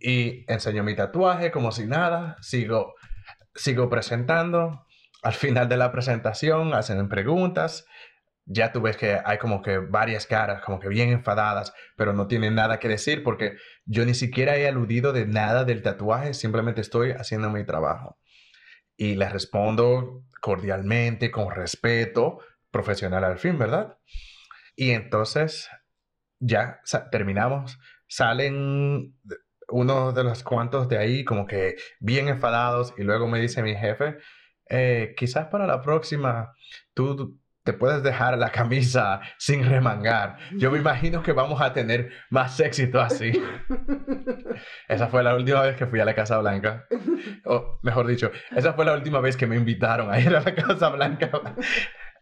y 0.00 0.50
enseño 0.50 0.82
mi 0.82 0.94
tatuaje 0.94 1.50
como 1.50 1.72
si 1.72 1.86
nada, 1.86 2.36
sigo, 2.40 2.94
sigo 3.54 3.90
presentando, 3.90 4.86
al 5.22 5.34
final 5.34 5.68
de 5.68 5.76
la 5.76 5.92
presentación 5.92 6.74
hacen 6.74 7.08
preguntas. 7.08 7.86
Ya 8.44 8.72
tú 8.72 8.80
ves 8.80 8.96
que 8.96 9.20
hay 9.24 9.36
como 9.38 9.60
que 9.60 9.78
varias 9.78 10.26
caras, 10.26 10.62
como 10.62 10.80
que 10.80 10.88
bien 10.88 11.10
enfadadas, 11.10 11.74
pero 11.96 12.14
no 12.14 12.28
tienen 12.28 12.54
nada 12.54 12.78
que 12.78 12.88
decir 12.88 13.22
porque 13.22 13.56
yo 13.84 14.06
ni 14.06 14.14
siquiera 14.14 14.56
he 14.56 14.66
aludido 14.66 15.12
de 15.12 15.26
nada 15.26 15.64
del 15.64 15.82
tatuaje, 15.82 16.32
simplemente 16.32 16.80
estoy 16.80 17.10
haciendo 17.12 17.50
mi 17.50 17.64
trabajo. 17.64 18.18
Y 18.96 19.16
les 19.16 19.32
respondo 19.32 20.24
cordialmente, 20.40 21.30
con 21.30 21.50
respeto, 21.50 22.38
profesional 22.70 23.24
al 23.24 23.38
fin, 23.38 23.58
¿verdad? 23.58 23.98
Y 24.76 24.92
entonces 24.92 25.68
ya 26.40 26.80
terminamos, 27.10 27.78
salen 28.06 29.14
uno 29.70 30.12
de 30.12 30.24
los 30.24 30.42
cuantos 30.42 30.88
de 30.88 30.98
ahí 30.98 31.24
como 31.24 31.46
que 31.46 31.76
bien 32.00 32.28
enfadados 32.28 32.94
y 32.96 33.02
luego 33.02 33.28
me 33.28 33.40
dice 33.40 33.62
mi 33.62 33.74
jefe, 33.74 34.16
eh, 34.68 35.14
quizás 35.16 35.46
para 35.46 35.66
la 35.66 35.80
próxima 35.82 36.54
tú 36.94 37.38
te 37.68 37.74
puedes 37.74 38.02
dejar 38.02 38.38
la 38.38 38.50
camisa 38.50 39.20
sin 39.38 39.62
remangar. 39.62 40.38
Yo 40.56 40.70
me 40.70 40.78
imagino 40.78 41.22
que 41.22 41.32
vamos 41.32 41.60
a 41.60 41.74
tener 41.74 42.10
más 42.30 42.58
éxito 42.60 42.98
así. 42.98 43.30
esa 44.88 45.08
fue 45.08 45.22
la 45.22 45.34
última 45.34 45.60
vez 45.60 45.76
que 45.76 45.86
fui 45.86 46.00
a 46.00 46.06
la 46.06 46.14
Casa 46.14 46.38
Blanca. 46.38 46.86
O 47.44 47.78
mejor 47.82 48.06
dicho, 48.06 48.30
esa 48.56 48.72
fue 48.72 48.86
la 48.86 48.94
última 48.94 49.20
vez 49.20 49.36
que 49.36 49.46
me 49.46 49.56
invitaron 49.56 50.10
a 50.10 50.18
ir 50.18 50.34
a 50.34 50.40
la 50.40 50.54
Casa 50.54 50.88
Blanca. 50.88 51.30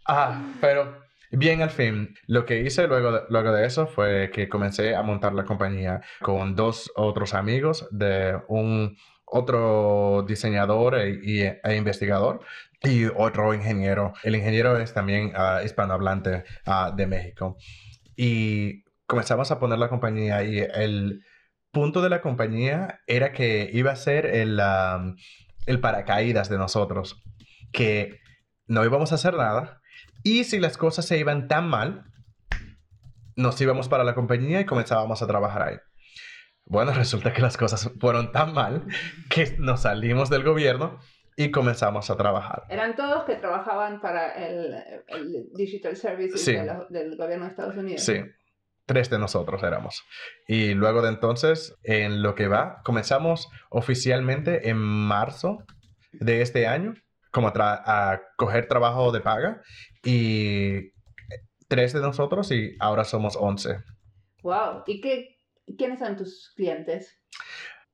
ah, 0.08 0.42
pero 0.60 1.00
bien 1.30 1.62
al 1.62 1.70
fin, 1.70 2.12
lo 2.26 2.44
que 2.44 2.62
hice 2.62 2.88
luego 2.88 3.12
de, 3.12 3.20
luego 3.28 3.52
de 3.52 3.66
eso 3.66 3.86
fue 3.86 4.30
que 4.32 4.48
comencé 4.48 4.96
a 4.96 5.02
montar 5.02 5.32
la 5.32 5.44
compañía 5.44 6.00
con 6.22 6.56
dos 6.56 6.90
otros 6.96 7.34
amigos 7.34 7.86
de 7.92 8.36
un 8.48 8.96
otro 9.26 10.24
diseñador 10.26 10.94
e, 10.98 11.60
e, 11.62 11.76
investigador 11.76 12.40
y 12.82 13.06
otro 13.06 13.52
ingeniero. 13.54 14.14
El 14.22 14.36
ingeniero 14.36 14.78
es 14.78 14.94
también 14.94 15.32
uh, 15.36 15.64
hispanohablante 15.64 16.44
uh, 16.66 16.94
de 16.94 17.06
México. 17.06 17.56
Y 18.16 18.84
comenzamos 19.06 19.50
a 19.50 19.58
poner 19.58 19.78
la 19.78 19.88
compañía 19.88 20.44
y 20.44 20.58
el 20.58 21.22
punto 21.72 22.00
de 22.02 22.08
la 22.08 22.22
compañía 22.22 23.00
era 23.06 23.32
que 23.32 23.68
iba 23.72 23.92
a 23.92 23.96
ser 23.96 24.26
el, 24.26 24.60
um, 24.60 25.16
el 25.66 25.80
paracaídas 25.80 26.48
de 26.48 26.58
nosotros. 26.58 27.22
que 27.72 28.20
no 28.68 28.84
íbamos 28.84 29.12
a 29.12 29.16
hacer 29.16 29.34
nada 29.34 29.80
y 30.22 30.44
si 30.44 30.58
las 30.58 30.76
cosas 30.76 31.04
se 31.04 31.18
iban 31.18 31.48
tan 31.48 31.68
mal, 31.68 32.04
nos 33.36 33.60
íbamos 33.60 33.88
para 33.88 34.04
la 34.04 34.14
compañía 34.14 34.60
y 34.60 34.66
comenzábamos 34.66 35.22
a 35.22 35.26
trabajar 35.26 35.62
ahí. 35.62 35.76
Bueno, 36.66 36.92
resulta 36.94 37.32
que 37.32 37.42
las 37.42 37.56
cosas 37.56 37.90
fueron 37.98 38.32
tan 38.32 38.52
mal 38.52 38.84
que 39.30 39.56
nos 39.58 39.82
salimos 39.82 40.28
del 40.30 40.44
gobierno 40.44 40.98
y 41.36 41.50
comenzamos 41.50 42.10
a 42.10 42.16
trabajar. 42.16 42.64
¿Eran 42.68 42.96
todos 42.96 43.24
que 43.24 43.36
trabajaban 43.36 44.00
para 44.00 44.32
el, 44.34 44.74
Digital 45.54 45.96
Services 45.96 46.44
del 46.90 47.16
gobierno 47.16 47.44
de 47.44 47.50
Estados 47.50 47.76
Unidos? 47.76 48.02
Sí, 48.02 48.22
tres 48.86 49.10
de 49.10 49.18
nosotros 49.18 49.62
éramos. 49.62 50.02
Y 50.48 50.72
luego 50.74 51.02
de 51.02 51.10
entonces, 51.10 51.76
en 51.82 52.22
lo 52.22 52.34
que 52.34 52.48
va, 52.48 52.80
comenzamos 52.84 53.48
oficialmente 53.70 54.70
en 54.70 54.78
marzo 54.78 55.58
de 56.12 56.40
este 56.40 56.66
año 56.66 56.94
como 57.30 57.52
a 57.54 58.20
coger 58.38 58.66
trabajo 58.66 59.12
de 59.12 59.20
paga 59.20 59.60
y 60.02 60.92
tres 61.68 61.92
de 61.92 62.00
nosotros 62.00 62.50
y 62.50 62.74
ahora 62.80 63.04
somos 63.04 63.36
once. 63.38 63.76
Wow, 64.42 64.84
¿y 64.86 65.02
qué, 65.02 65.35
quiénes 65.76 65.98
son 65.98 66.16
tus 66.16 66.52
clientes? 66.56 67.20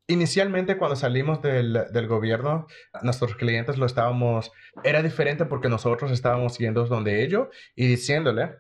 Inicialmente 0.09 0.77
cuando 0.77 0.97
salimos 0.97 1.41
del, 1.43 1.87
del, 1.93 2.07
gobierno, 2.07 2.67
nuestros 3.03 3.37
clientes 3.37 3.79
lo 3.79 3.87
estábamos, 3.87 4.53
era 4.83 5.03
diferente 5.03 5.47
porque 5.47 5.69
nosotros 5.69 6.11
estábamos 6.11 6.59
yendo 6.59 6.85
donde 6.87 7.23
ellos 7.25 7.49
y 7.75 7.87
diciéndole, 7.87 8.57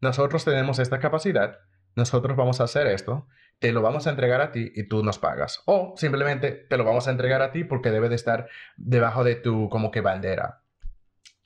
nosotros 0.00 0.44
tenemos 0.44 0.78
esta 0.80 0.98
capacidad, 0.98 1.58
nosotros 1.94 2.36
vamos 2.36 2.60
a 2.60 2.64
hacer 2.64 2.88
esto, 2.88 3.26
te 3.58 3.72
lo 3.72 3.82
vamos 3.82 4.06
a 4.06 4.10
entregar 4.10 4.40
a 4.40 4.52
ti 4.52 4.72
y 4.74 4.88
tú 4.88 5.02
nos 5.02 5.18
pagas. 5.18 5.62
O 5.66 5.94
simplemente 5.96 6.50
te 6.52 6.76
lo 6.76 6.84
vamos 6.84 7.08
a 7.08 7.12
entregar 7.12 7.40
a 7.40 7.52
ti 7.52 7.64
porque 7.64 7.90
debe 7.90 8.08
de 8.08 8.16
estar 8.16 8.48
debajo 8.76 9.24
de 9.24 9.36
tu 9.36 9.68
como 9.68 9.90
que 9.90 10.00
bandera. 10.00 10.63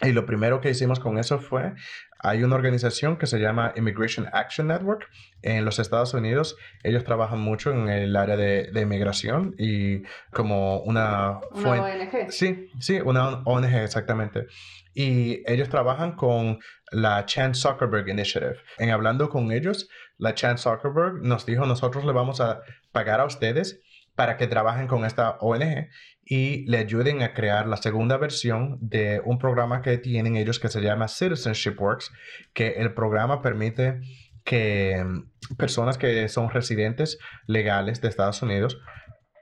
Y 0.01 0.13
lo 0.13 0.27
primero 0.27 0.61
que 0.61 0.71
hicimos 0.71 1.01
con 1.01 1.19
eso 1.19 1.41
fue, 1.41 1.75
hay 2.21 2.45
una 2.45 2.55
organización 2.55 3.17
que 3.17 3.27
se 3.27 3.39
llama 3.39 3.73
Immigration 3.77 4.29
Action 4.33 4.69
Network 4.69 5.09
en 5.43 5.65
los 5.65 5.81
Estados 5.81 6.15
Unidos. 6.15 6.57
Ellos 6.85 7.03
trabajan 7.03 7.41
mucho 7.41 7.73
en 7.73 7.89
el 7.89 8.15
área 8.15 8.37
de, 8.37 8.71
de 8.73 8.81
inmigración 8.81 9.55
y 9.59 10.03
como 10.31 10.81
una... 10.81 11.41
Una 11.53 11.83
ONG. 11.83 12.31
Sí, 12.31 12.71
sí, 12.79 13.01
una 13.05 13.43
ONG 13.45 13.75
exactamente. 13.75 14.47
Y 14.95 15.43
ellos 15.51 15.69
trabajan 15.69 16.13
con 16.13 16.61
la 16.93 17.25
Chan 17.27 17.55
Zuckerberg 17.55 18.09
Initiative. 18.09 18.57
En 18.79 18.91
hablando 18.91 19.29
con 19.29 19.51
ellos, 19.51 19.89
la 20.17 20.35
Chan 20.35 20.59
Zuckerberg 20.59 21.23
nos 21.23 21.45
dijo, 21.45 21.67
nosotros 21.67 22.05
le 22.05 22.13
vamos 22.13 22.41
a 22.41 22.61
pagar 22.93 23.21
a 23.21 23.25
ustedes 23.25 23.81
para 24.15 24.37
que 24.37 24.49
trabajen 24.49 24.89
con 24.89 25.05
esta 25.05 25.39
ONG 25.41 25.89
y 26.31 26.67
le 26.67 26.77
ayuden 26.77 27.23
a 27.23 27.33
crear 27.33 27.67
la 27.67 27.79
segunda 27.79 28.19
versión 28.19 28.77
de 28.83 29.23
un 29.25 29.39
programa 29.39 29.81
que 29.81 29.97
tienen 29.97 30.37
ellos 30.37 30.59
que 30.59 30.69
se 30.69 30.83
llama 30.83 31.09
Citizenship 31.09 31.81
Works, 31.81 32.13
que 32.53 32.75
el 32.77 32.93
programa 32.93 33.41
permite 33.41 34.01
que 34.45 35.03
mm, 35.03 35.57
personas 35.57 35.97
que 35.97 36.29
son 36.29 36.51
residentes 36.51 37.19
legales 37.47 38.03
de 38.03 38.09
Estados 38.09 38.43
Unidos 38.43 38.79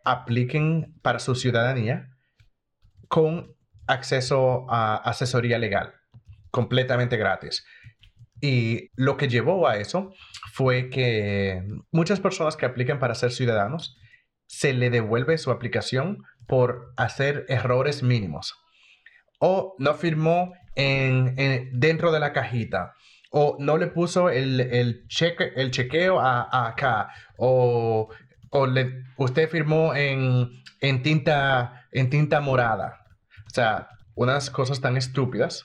apliquen 0.04 0.94
para 1.02 1.18
su 1.18 1.34
ciudadanía 1.34 2.08
con 3.08 3.56
acceso 3.88 4.66
a 4.70 4.96
asesoría 4.96 5.58
legal 5.58 5.92
completamente 6.52 7.16
gratis. 7.16 7.66
Y 8.40 8.90
lo 8.94 9.16
que 9.16 9.28
llevó 9.28 9.66
a 9.66 9.76
eso 9.76 10.12
fue 10.52 10.88
que 10.88 11.62
muchas 11.90 12.20
personas 12.20 12.56
que 12.56 12.66
aplican 12.66 13.00
para 13.00 13.16
ser 13.16 13.32
ciudadanos 13.32 13.96
se 14.46 14.72
le 14.72 14.90
devuelve 14.90 15.38
su 15.38 15.50
aplicación 15.50 16.22
por 16.46 16.92
hacer 16.96 17.44
errores 17.48 18.02
mínimos. 18.02 18.54
O 19.38 19.74
no 19.78 19.94
firmó 19.94 20.52
en, 20.74 21.34
dentro 21.72 22.12
de 22.12 22.20
la 22.20 22.32
cajita. 22.32 22.94
O 23.30 23.56
no 23.58 23.76
le 23.76 23.88
puso 23.88 24.30
el, 24.30 25.06
cheque, 25.08 25.52
el 25.56 25.70
chequeo 25.70 26.20
a, 26.20 26.68
acá. 26.68 27.08
O, 27.36 28.08
o 28.50 28.66
le, 28.66 29.04
usted 29.16 29.48
firmó 29.48 29.94
en, 29.94 30.50
en, 30.80 31.02
tinta, 31.02 31.86
en 31.92 32.08
tinta 32.08 32.40
morada. 32.40 33.04
O 33.46 33.54
sea, 33.54 33.88
unas 34.14 34.50
cosas 34.50 34.80
tan 34.80 34.96
estúpidas. 34.96 35.64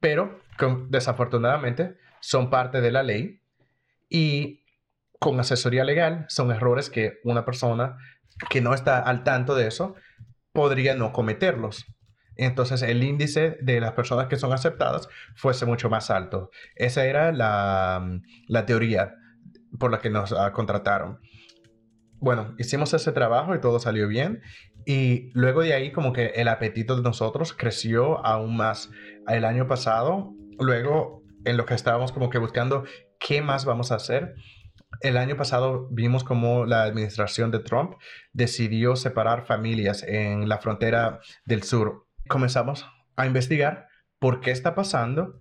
Pero 0.00 0.40
desafortunadamente 0.88 1.96
son 2.20 2.50
parte 2.50 2.80
de 2.80 2.90
la 2.90 3.02
ley 3.02 3.40
y 4.08 4.64
con 5.18 5.38
asesoría 5.40 5.84
legal 5.84 6.26
son 6.28 6.50
errores 6.50 6.90
que 6.90 7.18
una 7.24 7.44
persona 7.44 7.96
que 8.50 8.60
no 8.60 8.74
está 8.74 8.98
al 8.98 9.24
tanto 9.24 9.54
de 9.54 9.66
eso 9.66 9.94
podría 10.52 10.94
no 10.94 11.12
cometerlos. 11.12 11.86
Entonces 12.36 12.82
el 12.82 13.02
índice 13.02 13.58
de 13.60 13.80
las 13.80 13.92
personas 13.92 14.28
que 14.28 14.36
son 14.36 14.52
aceptadas 14.52 15.08
fuese 15.34 15.66
mucho 15.66 15.90
más 15.90 16.10
alto. 16.10 16.50
Esa 16.76 17.04
era 17.04 17.32
la, 17.32 18.20
la 18.46 18.66
teoría 18.66 19.14
por 19.78 19.90
la 19.90 19.98
que 19.98 20.10
nos 20.10 20.32
ah, 20.32 20.52
contrataron. 20.52 21.18
Bueno, 22.20 22.54
hicimos 22.58 22.94
ese 22.94 23.12
trabajo 23.12 23.54
y 23.54 23.60
todo 23.60 23.78
salió 23.80 24.08
bien. 24.08 24.40
Y 24.86 25.30
luego 25.34 25.62
de 25.62 25.74
ahí 25.74 25.92
como 25.92 26.12
que 26.12 26.26
el 26.36 26.48
apetito 26.48 26.96
de 26.96 27.02
nosotros 27.02 27.52
creció 27.52 28.24
aún 28.24 28.56
más. 28.56 28.90
El 29.26 29.44
año 29.44 29.66
pasado, 29.66 30.32
luego 30.58 31.22
en 31.44 31.56
lo 31.56 31.66
que 31.66 31.74
estábamos 31.74 32.12
como 32.12 32.30
que 32.30 32.38
buscando 32.38 32.84
qué 33.18 33.42
más 33.42 33.64
vamos 33.64 33.92
a 33.92 33.96
hacer, 33.96 34.34
el 35.00 35.16
año 35.16 35.36
pasado 35.36 35.88
vimos 35.90 36.24
como 36.24 36.64
la 36.64 36.82
administración 36.82 37.50
de 37.50 37.60
Trump 37.60 37.94
decidió 38.32 38.96
separar 38.96 39.46
familias 39.46 40.02
en 40.02 40.48
la 40.48 40.58
frontera 40.58 41.20
del 41.44 41.62
sur. 41.62 42.06
Comenzamos 42.28 42.86
a 43.16 43.26
investigar 43.26 43.88
por 44.18 44.40
qué 44.40 44.50
está 44.50 44.74
pasando, 44.74 45.40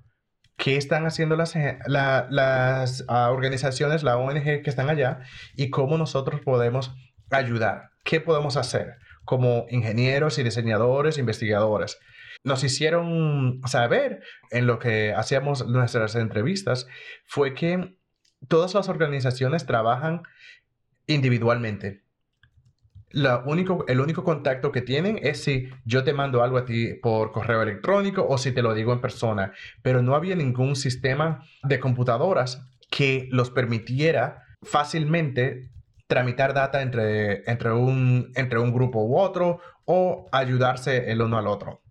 qué 0.58 0.78
están 0.78 1.06
haciendo 1.06 1.36
las, 1.36 1.56
las 1.88 3.06
ah, 3.08 3.32
organizaciones, 3.32 4.04
la 4.04 4.18
ONG 4.18 4.62
que 4.64 4.70
están 4.70 4.90
allá 4.90 5.20
y 5.56 5.70
cómo 5.70 5.98
nosotros 5.98 6.42
podemos 6.42 6.94
ayudar. 7.32 7.90
¿Qué 8.04 8.22
podemos 8.22 8.58
hacer 8.58 8.96
como 9.26 9.66
ingenieros 9.70 10.38
y 10.40 10.44
diseñadores, 10.44 11.18
investigadores? 11.18 11.98
Nos 12.44 12.64
hicieron 12.64 13.60
saber 13.66 14.22
en 14.52 14.68
lo 14.68 14.80
que 14.80 15.14
hacíamos 15.14 15.68
nuestras 15.68 16.16
entrevistas 16.16 16.88
fue 17.26 17.54
que 17.54 17.97
todas 18.48 18.74
las 18.74 18.90
organizaciones 18.90 19.66
trabajan 19.66 20.24
individualmente. 21.08 22.04
el 23.14 24.00
único 24.00 24.24
contacto 24.24 24.72
que 24.72 24.82
tienen 24.82 25.20
es 25.22 25.44
si 25.44 25.70
yo 25.86 26.04
te 26.04 26.14
mando 26.14 26.44
algo 26.44 26.58
a 26.58 26.66
ti 26.66 26.94
por 26.96 27.32
correo 27.32 27.62
electrónico 27.62 28.26
o 28.28 28.38
si 28.38 28.52
te 28.52 28.62
lo 28.62 28.74
digo 28.74 28.94
en 28.94 29.02
persona, 29.02 29.54
pero 29.82 30.02
no 30.02 30.16
había 30.16 30.36
ningún 30.36 30.76
sistema 30.76 31.44
de 31.64 31.80
computadoras 31.80 32.68
que 32.92 33.28
los 33.32 33.50
permitiera 33.50 34.44
fácilmente 34.62 35.70
tramitar 36.08 36.54
data 36.54 36.82
entre 36.82 37.74
un 37.74 38.74
grupo 38.74 39.04
u 39.04 39.18
otro 39.18 39.60
o 39.86 40.28
ayudarse 40.32 41.12
el 41.12 41.22
uno 41.22 41.38
al 41.38 41.48
otro. 41.48 41.82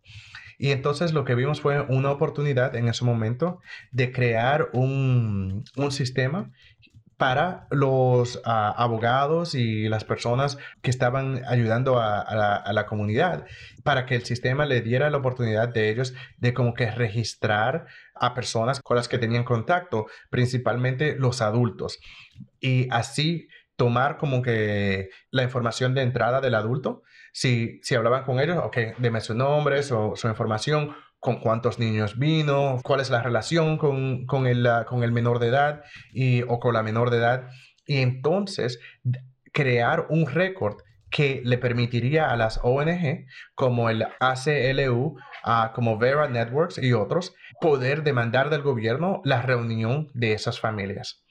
Y 0.58 0.70
entonces 0.70 1.12
lo 1.12 1.24
que 1.24 1.34
vimos 1.34 1.60
fue 1.60 1.80
una 1.82 2.10
oportunidad 2.10 2.74
en 2.76 2.88
ese 2.88 3.04
momento 3.04 3.60
de 3.90 4.12
crear 4.12 4.70
un, 4.72 5.64
un 5.76 5.92
sistema 5.92 6.50
para 7.16 7.66
los 7.70 8.42
ah, 8.44 8.74
abogados 8.76 9.54
y 9.54 9.88
las 9.88 10.04
personas 10.04 10.58
que 10.82 10.90
estaban 10.90 11.42
ayudando 11.46 11.98
a, 11.98 12.20
a, 12.20 12.72
la, 12.72 12.86
comunidad, 12.86 13.46
para 13.84 14.04
que 14.04 14.16
el 14.16 14.24
sistema 14.24 14.66
le 14.66 14.82
diera 14.82 15.08
la 15.08 15.16
oportunidad 15.16 15.68
de 15.68 15.88
ellos 15.88 16.14
de 16.36 16.52
como 16.52 16.74
que 16.74 16.90
registrar 16.90 17.86
a 18.14 18.34
personas 18.34 18.80
con 18.80 18.96
las 18.96 19.08
que 19.08 19.18
tenían 19.18 19.44
contacto, 19.44 20.06
principalmente 20.30 21.16
los 21.16 21.40
adultos, 21.40 21.98
y 22.60 22.88
así 22.90 23.48
tomar 23.76 24.18
como 24.18 24.42
que 24.42 25.08
la 25.30 25.42
información 25.42 25.94
de 25.94 26.02
entrada 26.02 26.40
del 26.40 26.54
adulto 26.54 27.02
si, 27.36 27.80
si 27.82 27.94
hablaban 27.94 28.24
con 28.24 28.40
ellos, 28.40 28.56
ok, 28.64 28.78
deme 28.96 29.20
su 29.20 29.34
nombre, 29.34 29.82
su, 29.82 30.12
su 30.16 30.26
información, 30.26 30.96
con 31.18 31.38
cuántos 31.38 31.78
niños 31.78 32.18
vino, 32.18 32.80
cuál 32.82 33.00
es 33.00 33.10
la 33.10 33.22
relación 33.22 33.76
con, 33.76 34.24
con, 34.24 34.46
el, 34.46 34.66
con 34.86 35.02
el 35.02 35.12
menor 35.12 35.38
de 35.38 35.48
edad 35.48 35.82
y, 36.14 36.40
o 36.44 36.58
con 36.58 36.72
la 36.72 36.82
menor 36.82 37.10
de 37.10 37.18
edad. 37.18 37.50
Y 37.84 37.98
entonces 37.98 38.80
crear 39.52 40.06
un 40.08 40.26
récord 40.26 40.76
que 41.10 41.42
le 41.44 41.58
permitiría 41.58 42.30
a 42.30 42.38
las 42.38 42.58
ONG 42.62 43.26
como 43.54 43.90
el 43.90 44.06
ACLU, 44.18 45.18
como 45.74 45.98
Vera 45.98 46.28
Networks 46.28 46.78
y 46.78 46.94
otros, 46.94 47.34
poder 47.60 48.02
demandar 48.02 48.48
del 48.48 48.62
gobierno 48.62 49.20
la 49.24 49.42
reunión 49.42 50.08
de 50.14 50.32
esas 50.32 50.58
familias. 50.58 51.22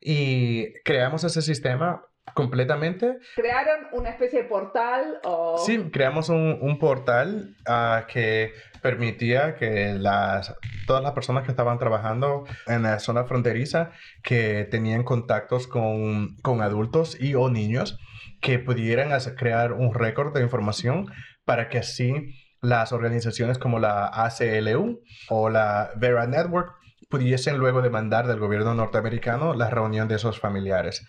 Y 0.00 0.72
creamos 0.82 1.22
ese 1.22 1.42
sistema 1.42 2.02
completamente. 2.32 3.18
¿Crearon 3.34 3.86
una 3.92 4.10
especie 4.10 4.42
de 4.42 4.48
portal 4.48 5.20
o...? 5.24 5.58
Sí, 5.58 5.90
creamos 5.92 6.28
un, 6.28 6.58
un 6.60 6.78
portal 6.78 7.54
uh, 7.68 8.06
que 8.06 8.52
permitía 8.80 9.54
que 9.54 9.94
las, 9.94 10.54
todas 10.86 11.02
las 11.02 11.12
personas 11.12 11.44
que 11.44 11.50
estaban 11.50 11.78
trabajando 11.78 12.44
en 12.66 12.82
la 12.82 12.98
zona 12.98 13.24
fronteriza, 13.24 13.92
que 14.22 14.64
tenían 14.70 15.04
contactos 15.04 15.66
con, 15.66 16.36
con 16.42 16.62
adultos 16.62 17.18
y 17.20 17.34
o 17.34 17.50
niños, 17.50 17.98
que 18.40 18.58
pudieran 18.58 19.12
hacer, 19.12 19.36
crear 19.36 19.72
un 19.72 19.94
récord 19.94 20.34
de 20.34 20.42
información 20.42 21.06
para 21.44 21.68
que 21.68 21.78
así 21.78 22.34
las 22.60 22.92
organizaciones 22.92 23.58
como 23.58 23.78
la 23.78 24.06
ACLU 24.06 25.02
o 25.28 25.50
la 25.50 25.90
Vera 25.96 26.26
Network 26.26 26.74
pudiesen 27.10 27.58
luego 27.58 27.82
demandar 27.82 28.26
del 28.26 28.38
gobierno 28.38 28.74
norteamericano 28.74 29.54
la 29.54 29.70
reunión 29.70 30.08
de 30.08 30.16
esos 30.16 30.40
familiares. 30.40 31.06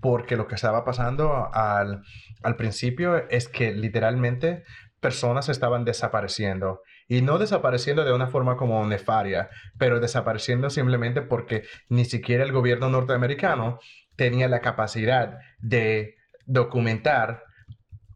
Porque 0.00 0.36
lo 0.36 0.46
que 0.46 0.54
estaba 0.54 0.84
pasando 0.84 1.50
al, 1.52 2.02
al 2.42 2.56
principio 2.56 3.28
es 3.28 3.48
que 3.48 3.72
literalmente 3.72 4.64
personas 5.00 5.48
estaban 5.48 5.84
desapareciendo. 5.84 6.82
Y 7.08 7.22
no 7.22 7.38
desapareciendo 7.38 8.04
de 8.04 8.12
una 8.12 8.26
forma 8.26 8.56
como 8.56 8.84
nefaria, 8.86 9.48
pero 9.78 10.00
desapareciendo 10.00 10.70
simplemente 10.70 11.22
porque 11.22 11.64
ni 11.88 12.04
siquiera 12.04 12.44
el 12.44 12.52
gobierno 12.52 12.88
norteamericano 12.88 13.78
tenía 14.16 14.48
la 14.48 14.60
capacidad 14.60 15.38
de 15.58 16.16
documentar 16.46 17.44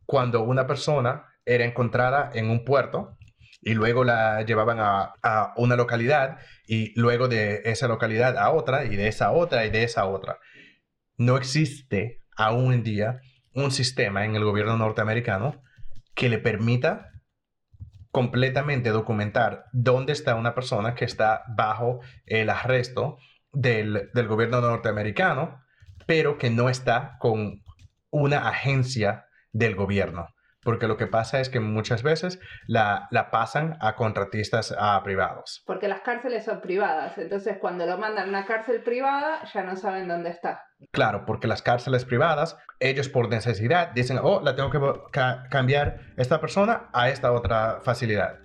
cuando 0.06 0.42
una 0.42 0.66
persona 0.66 1.26
era 1.44 1.64
encontrada 1.64 2.30
en 2.34 2.50
un 2.50 2.64
puerto 2.64 3.16
y 3.62 3.74
luego 3.74 4.04
la 4.04 4.42
llevaban 4.42 4.80
a, 4.80 5.14
a, 5.22 5.52
una 5.56 5.76
localidad 5.76 6.38
y 6.66 6.98
luego 6.98 7.28
de 7.28 7.62
esa 7.64 7.88
localidad 7.88 8.38
a 8.38 8.50
otra 8.50 8.84
y 8.84 8.96
de 8.96 9.08
esa 9.08 9.30
otra 9.32 9.66
y 9.66 9.70
de 9.70 9.84
esa 9.84 10.06
otra. 10.06 10.38
No 11.20 11.36
existe 11.36 12.22
aún 12.34 12.72
en 12.72 12.82
día 12.82 13.20
un 13.52 13.72
sistema 13.72 14.24
en 14.24 14.36
el 14.36 14.42
gobierno 14.42 14.78
norteamericano 14.78 15.62
que 16.14 16.30
le 16.30 16.38
permita 16.38 17.10
completamente 18.10 18.88
documentar 18.88 19.66
dónde 19.70 20.14
está 20.14 20.34
una 20.34 20.54
persona 20.54 20.94
que 20.94 21.04
está 21.04 21.42
bajo 21.54 22.00
el 22.24 22.48
arresto 22.48 23.18
del, 23.52 24.08
del 24.14 24.28
gobierno 24.28 24.62
norteamericano, 24.62 25.62
pero 26.06 26.38
que 26.38 26.48
no 26.48 26.70
está 26.70 27.18
con 27.18 27.64
una 28.08 28.48
agencia 28.48 29.26
del 29.52 29.74
gobierno 29.74 30.26
porque 30.62 30.86
lo 30.86 30.96
que 30.96 31.06
pasa 31.06 31.40
es 31.40 31.48
que 31.48 31.60
muchas 31.60 32.02
veces 32.02 32.40
la, 32.66 33.08
la 33.10 33.30
pasan 33.30 33.76
a 33.80 33.94
contratistas 33.94 34.74
a 34.78 35.02
privados. 35.02 35.62
Porque 35.66 35.88
las 35.88 36.00
cárceles 36.00 36.44
son 36.44 36.60
privadas, 36.60 37.16
entonces 37.18 37.58
cuando 37.60 37.86
lo 37.86 37.98
mandan 37.98 38.26
a 38.26 38.28
una 38.28 38.46
cárcel 38.46 38.82
privada 38.82 39.42
ya 39.52 39.62
no 39.62 39.76
saben 39.76 40.08
dónde 40.08 40.30
está. 40.30 40.64
Claro, 40.92 41.24
porque 41.26 41.46
las 41.46 41.62
cárceles 41.62 42.04
privadas, 42.04 42.56
ellos 42.78 43.08
por 43.08 43.28
necesidad 43.28 43.90
dicen, 43.92 44.18
oh, 44.22 44.40
la 44.42 44.56
tengo 44.56 44.70
que 44.70 44.80
cambiar 45.50 46.00
esta 46.16 46.40
persona 46.40 46.88
a 46.92 47.10
esta 47.10 47.32
otra 47.32 47.80
facilidad. 47.82 48.38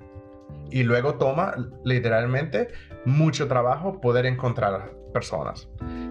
Y 0.70 0.84
luego 0.84 1.16
toma 1.16 1.56
literalmente 1.84 2.70
mucho 3.06 3.48
trabajo 3.48 4.02
poder 4.02 4.26
encontrar 4.26 4.92
personas. 5.14 5.70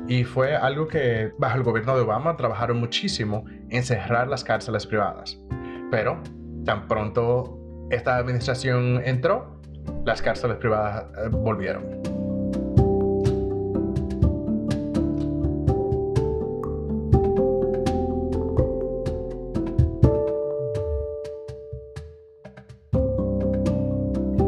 Y 0.09 0.25
fue 0.25 0.57
algo 0.57 0.89
que 0.89 1.33
bajo 1.39 1.57
el 1.57 1.63
gobierno 1.63 1.95
de 1.97 2.03
Obama 2.03 2.37
trabajaron 2.37 2.79
muchísimo 2.79 3.45
en 3.71 3.83
cerrar 3.83 4.29
las 4.29 4.45
cárceles 4.45 4.87
privadas. 4.87 5.39
Pero 5.95 6.17
tan 6.65 6.89
pronto 6.89 7.87
esta 7.89 8.17
administración 8.17 9.01
entró, 9.05 9.61
las 10.05 10.21
cárceles 10.21 10.57
privadas 10.57 11.05
eh, 11.17 11.29
volvieron. 11.31 11.85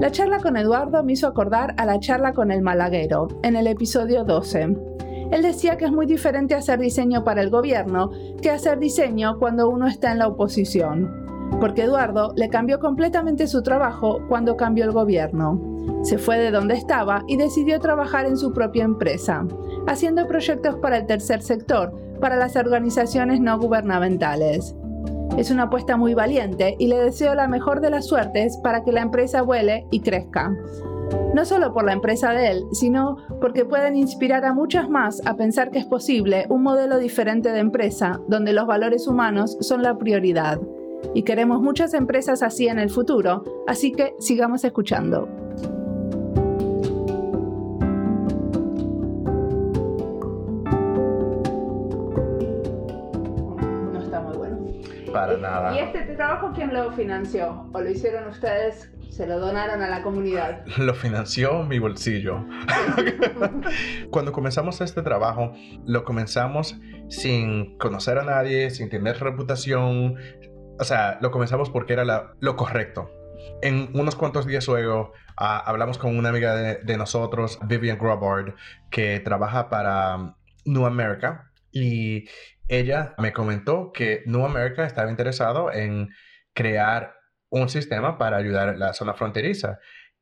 La 0.01 0.11
charla 0.11 0.41
con 0.41 0.57
Eduardo 0.57 1.05
me 1.05 1.13
hizo 1.13 1.29
acordar 1.29 1.77
a 1.79 1.87
la 1.87 2.01
charla 2.01 2.33
con 2.33 2.51
el 2.51 2.61
malaguero, 2.61 3.29
en 3.45 3.55
el 3.55 3.69
episodio 3.69 4.25
12. 4.25 4.63
Él 5.31 5.43
decía 5.43 5.77
que 5.77 5.85
es 5.85 5.93
muy 5.93 6.07
diferente 6.07 6.57
hacer 6.57 6.81
diseño 6.81 7.23
para 7.23 7.41
el 7.41 7.51
gobierno 7.51 8.11
que 8.43 8.51
hacer 8.51 8.81
diseño 8.81 9.39
cuando 9.39 9.69
uno 9.71 9.87
está 9.87 10.11
en 10.11 10.19
la 10.19 10.27
oposición 10.27 11.26
porque 11.61 11.83
Eduardo 11.83 12.33
le 12.37 12.49
cambió 12.49 12.79
completamente 12.79 13.47
su 13.47 13.63
trabajo 13.63 14.21
cuando 14.29 14.57
cambió 14.57 14.85
el 14.85 14.93
gobierno. 14.93 15.61
Se 16.03 16.19
fue 16.19 16.39
de 16.39 16.51
donde 16.51 16.75
estaba 16.75 17.25
y 17.27 17.37
decidió 17.37 17.81
trabajar 17.81 18.27
en 18.27 18.37
su 18.37 18.53
propia 18.53 18.85
empresa, 18.85 19.47
haciendo 19.87 20.27
proyectos 20.27 20.77
para 20.77 20.99
el 20.99 21.07
tercer 21.07 21.43
sector, 21.43 21.93
para 22.21 22.37
las 22.37 22.57
organizaciones 22.57 23.41
no 23.41 23.59
gubernamentales. 23.59 24.75
Es 25.37 25.51
una 25.51 25.65
apuesta 25.65 25.97
muy 25.97 26.15
valiente 26.15 26.77
y 26.79 26.87
le 26.87 26.97
deseo 26.97 27.35
la 27.35 27.49
mejor 27.49 27.81
de 27.81 27.91
las 27.91 28.07
suertes 28.07 28.57
para 28.63 28.85
que 28.85 28.93
la 28.93 29.03
empresa 29.03 29.43
vuele 29.43 29.87
y 29.91 30.01
crezca. 30.01 30.55
No 31.35 31.45
solo 31.45 31.73
por 31.73 31.85
la 31.85 31.93
empresa 31.93 32.31
de 32.33 32.51
él, 32.51 32.65
sino 32.73 33.19
porque 33.41 33.65
pueden 33.65 33.97
inspirar 33.97 34.45
a 34.45 34.55
muchas 34.55 34.89
más 34.89 35.21
a 35.27 35.37
pensar 35.37 35.71
que 35.71 35.79
es 35.79 35.85
posible 35.85 36.47
un 36.49 36.63
modelo 36.63 36.99
diferente 36.99 37.53
de 37.53 37.61
empresa 37.61 38.21
donde 38.29 38.53
los 38.53 38.67
valores 38.67 39.07
humanos 39.07 39.57
son 39.61 39.83
la 39.83 39.99
prioridad 39.99 40.59
y 41.15 41.23
queremos 41.23 41.61
muchas 41.61 41.95
empresas 41.95 42.43
así 42.43 42.69
en 42.69 42.79
el 42.79 42.91
futuro, 42.91 43.45
así 43.67 43.93
que 43.93 44.15
sigamos 44.19 44.65
escuchando. 44.65 45.29
No 53.93 53.99
está 53.99 54.21
muy 54.21 54.37
bueno. 54.37 54.59
Para 55.13 55.37
nada. 55.39 55.75
¿Y 55.75 55.79
este 55.79 56.03
trabajo 56.17 56.53
quién 56.55 56.75
lo 56.75 56.93
financió? 56.93 57.69
¿O 57.73 57.81
lo 57.81 57.91
hicieron 57.91 58.29
ustedes? 58.29 58.91
¿Se 59.17 59.27
lo 59.27 59.41
donaron 59.41 59.81
a 59.81 59.89
la 59.89 60.03
comunidad? 60.03 60.67
Lo 60.77 60.93
financió 60.93 61.63
mi 61.63 61.79
bolsillo. 61.79 62.45
Cuando 64.11 64.31
comenzamos 64.31 64.83
este 64.83 65.01
trabajo, 65.01 65.53
lo 65.87 66.05
comenzamos 66.05 66.77
sin 67.09 67.79
conocer 67.79 68.19
a 68.19 68.25
nadie, 68.25 68.69
sin 68.69 68.91
tener 68.91 69.19
reputación, 69.19 70.17
o 70.79 70.85
sea, 70.85 71.19
lo 71.21 71.31
comenzamos 71.31 71.71
porque 71.71 71.93
era 71.95 72.33
lo 72.39 72.57
correcto. 72.57 73.11
En 73.63 73.91
unos 73.95 74.17
cuantos 74.17 74.47
días 74.47 74.67
luego 74.67 75.13
ah, 75.37 75.63
hablamos 75.65 75.99
con 75.99 76.17
una 76.17 76.31
amiga 76.31 76.55
de, 76.55 76.97
nosotros, 76.97 77.59
Vivian 77.67 77.99
Grobard, 77.99 78.55
que 78.91 79.21
trabaja 79.21 79.69
para 79.69 80.17
um, 80.17 80.35
New 80.65 80.87
America 80.87 81.51
y 81.73 82.29
ella 82.69 83.15
me 83.19 83.33
comentó 83.33 83.93
que 83.93 84.23
New 84.27 84.45
America 84.45 84.85
estaba 84.85 85.11
interesado 85.11 85.73
en 85.73 86.09
crear 86.55 87.15
un 87.51 87.69
sistema 87.69 88.19
para 88.19 88.39
ayudar 88.39 88.71
a 88.71 88.77
la 88.77 88.93
zona 88.93 89.15
fronteriza. 89.15 89.79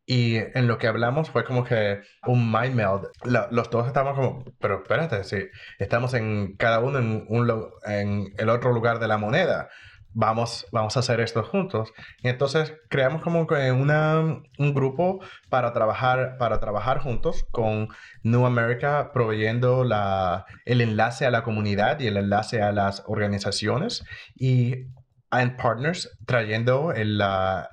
Y 0.06 0.36
en 0.36 0.68
lo 0.68 0.76
que 0.76 0.86
hablamos 0.86 1.30
fue 1.30 1.44
como 1.44 1.64
que 1.64 2.02
un 2.26 2.52
mind 2.52 2.74
meld. 2.74 3.08
los 3.50 3.70
dos 3.70 3.86
estábamos 3.86 4.16
como, 4.16 4.44
pero 4.60 4.82
espérate, 4.82 5.24
si 5.24 5.48
estamos 5.78 6.12
en 6.12 6.56
cada 6.56 6.80
uno 6.80 6.98
en, 6.98 7.24
un, 7.26 7.70
en 7.86 8.34
el 8.36 8.50
otro 8.50 8.72
lugar 8.72 8.98
de 8.98 9.08
la 9.08 9.16
moneda 9.16 9.70
vamos, 10.14 10.66
vamos 10.72 10.96
a 10.96 11.00
hacer 11.00 11.20
esto 11.20 11.42
juntos. 11.42 11.92
Y 12.22 12.28
entonces 12.28 12.74
creamos 12.88 13.22
como 13.22 13.46
una, 13.74 14.42
un 14.58 14.74
grupo 14.74 15.20
para 15.50 15.72
trabajar, 15.72 16.36
para 16.38 16.60
trabajar 16.60 17.00
juntos 17.00 17.44
con 17.50 17.88
New 18.22 18.46
America 18.46 19.10
proveyendo 19.12 19.84
la, 19.84 20.46
el 20.64 20.80
enlace 20.80 21.26
a 21.26 21.30
la 21.30 21.42
comunidad 21.42 22.00
y 22.00 22.06
el 22.06 22.16
enlace 22.16 22.62
a 22.62 22.72
las 22.72 23.02
organizaciones 23.06 24.04
y 24.34 24.86
en 25.32 25.56
Partners 25.56 26.16
trayendo 26.26 26.92
la, 26.96 27.68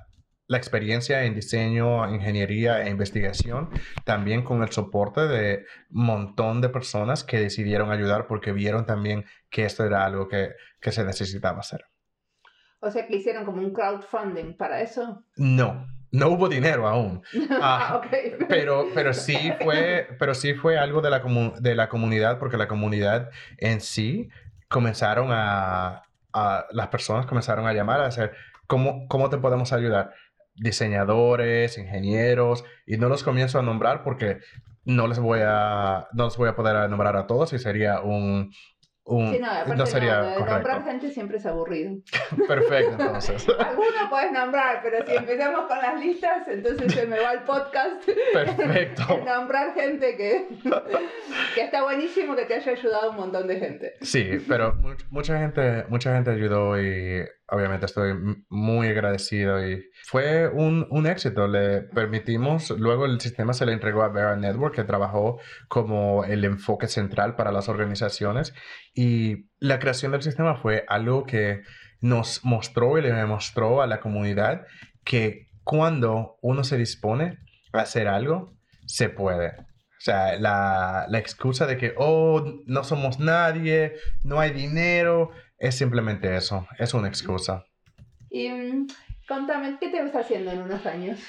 la 0.48 0.58
experiencia 0.58 1.24
en 1.24 1.34
diseño, 1.34 2.08
ingeniería 2.12 2.82
e 2.82 2.90
investigación, 2.90 3.70
también 4.04 4.42
con 4.42 4.62
el 4.62 4.70
soporte 4.70 5.22
de 5.22 5.64
un 5.90 6.06
montón 6.06 6.60
de 6.60 6.68
personas 6.68 7.24
que 7.24 7.40
decidieron 7.40 7.90
ayudar 7.92 8.26
porque 8.26 8.52
vieron 8.52 8.84
también 8.84 9.24
que 9.48 9.64
esto 9.64 9.84
era 9.84 10.04
algo 10.04 10.28
que, 10.28 10.50
que 10.80 10.92
se 10.92 11.04
necesitaba 11.04 11.60
hacer. 11.60 11.91
O 12.84 12.90
sea 12.90 13.06
que 13.06 13.16
hicieron 13.16 13.44
como 13.44 13.62
un 13.62 13.72
crowdfunding 13.72 14.54
para 14.56 14.80
eso. 14.80 15.22
No, 15.36 15.86
no 16.10 16.28
hubo 16.30 16.48
dinero 16.48 16.88
aún. 16.88 17.22
Ah, 17.50 18.02
pero, 18.48 18.88
pero, 18.92 19.14
sí 19.14 19.52
fue, 19.62 20.08
pero 20.18 20.34
sí 20.34 20.54
fue 20.54 20.76
algo 20.76 21.00
de 21.00 21.10
la, 21.10 21.22
de 21.60 21.74
la 21.76 21.88
comunidad, 21.88 22.40
porque 22.40 22.56
la 22.56 22.66
comunidad 22.66 23.30
en 23.58 23.80
sí 23.80 24.28
comenzaron 24.68 25.28
a, 25.30 26.02
a, 26.32 26.66
las 26.72 26.88
personas 26.88 27.26
comenzaron 27.26 27.66
a 27.68 27.72
llamar 27.72 28.00
a 28.00 28.06
hacer, 28.06 28.32
¿cómo, 28.66 29.06
¿cómo 29.06 29.30
te 29.30 29.38
podemos 29.38 29.72
ayudar? 29.72 30.12
Diseñadores, 30.56 31.78
ingenieros, 31.78 32.64
y 32.84 32.96
no 32.96 33.08
los 33.08 33.22
comienzo 33.22 33.60
a 33.60 33.62
nombrar 33.62 34.02
porque 34.02 34.40
no 34.84 35.06
les 35.06 35.20
voy 35.20 35.40
a, 35.44 36.08
no 36.14 36.24
los 36.24 36.36
voy 36.36 36.48
a 36.48 36.56
poder 36.56 36.90
nombrar 36.90 37.16
a 37.16 37.28
todos 37.28 37.52
y 37.52 37.60
sería 37.60 38.00
un, 38.00 38.52
sí, 39.04 39.38
no, 39.40 39.74
no 39.74 39.86
sería 39.86 40.22
no, 40.22 40.46
Nombrar 40.46 40.84
gente 40.84 41.10
siempre 41.10 41.38
es 41.38 41.46
aburrido. 41.46 41.96
Perfecto, 42.48 42.92
entonces. 42.92 43.48
Alguno 43.58 44.10
puedes 44.10 44.32
nombrar, 44.32 44.80
pero 44.82 45.04
si 45.06 45.14
empezamos 45.14 45.66
con 45.66 45.78
las 45.78 46.00
listas, 46.00 46.46
entonces 46.48 46.92
se 46.92 47.06
me 47.06 47.18
va 47.18 47.32
el 47.32 47.42
podcast. 47.42 48.04
Perfecto. 48.32 49.02
nombrar 49.24 49.74
gente 49.74 50.16
que, 50.16 50.48
que 51.54 51.60
está 51.62 51.82
buenísimo 51.82 52.36
que 52.36 52.44
te 52.44 52.54
haya 52.54 52.72
ayudado 52.72 53.10
un 53.10 53.16
montón 53.16 53.46
de 53.48 53.58
gente. 53.58 53.94
Sí, 54.00 54.38
pero 54.48 54.74
mucha 55.10 55.38
gente, 55.38 55.84
mucha 55.88 56.14
gente 56.14 56.30
ayudó 56.30 56.80
y 56.80 57.24
obviamente 57.52 57.86
estoy 57.86 58.14
muy 58.48 58.88
agradecido 58.88 59.64
y 59.64 59.84
fue 60.04 60.48
un, 60.48 60.86
un, 60.90 61.06
éxito. 61.06 61.46
Le 61.46 61.82
permitimos, 61.82 62.70
luego 62.70 63.04
el 63.04 63.20
sistema 63.20 63.52
se 63.52 63.66
le 63.66 63.72
entregó 63.72 64.02
a 64.02 64.08
Vera 64.08 64.36
Network, 64.36 64.74
que 64.74 64.84
trabajó 64.84 65.38
como 65.68 66.24
el 66.24 66.44
enfoque 66.44 66.88
central 66.88 67.36
para 67.36 67.52
las 67.52 67.68
organizaciones 67.68 68.54
y 68.94 69.50
la 69.58 69.78
creación 69.78 70.12
del 70.12 70.22
sistema 70.22 70.56
fue 70.56 70.84
algo 70.88 71.24
que 71.24 71.62
nos 72.00 72.44
mostró 72.44 72.98
y 72.98 73.02
le 73.02 73.26
mostró 73.26 73.82
a 73.82 73.86
la 73.86 74.00
comunidad 74.00 74.66
que 75.04 75.48
cuando 75.62 76.38
uno 76.40 76.64
se 76.64 76.78
dispone 76.78 77.38
a 77.72 77.80
hacer 77.80 78.08
algo, 78.08 78.56
se 78.86 79.08
puede. 79.08 79.50
O 79.50 80.04
sea, 80.04 80.36
la, 80.38 81.06
la, 81.08 81.18
excusa 81.18 81.66
de 81.66 81.76
que, 81.76 81.94
oh, 81.96 82.42
no 82.66 82.82
somos 82.82 83.20
nadie, 83.20 83.94
no 84.24 84.40
hay 84.40 84.50
dinero, 84.50 85.30
es 85.62 85.76
simplemente 85.76 86.36
eso, 86.36 86.66
es 86.76 86.92
una 86.92 87.06
excusa. 87.06 87.64
Y 88.28 88.48
mm, 88.48 88.88
contame, 89.28 89.78
¿qué 89.80 89.90
te 89.90 90.02
ves 90.02 90.14
haciendo 90.14 90.50
en 90.50 90.62
unos 90.62 90.84
años? 90.84 91.20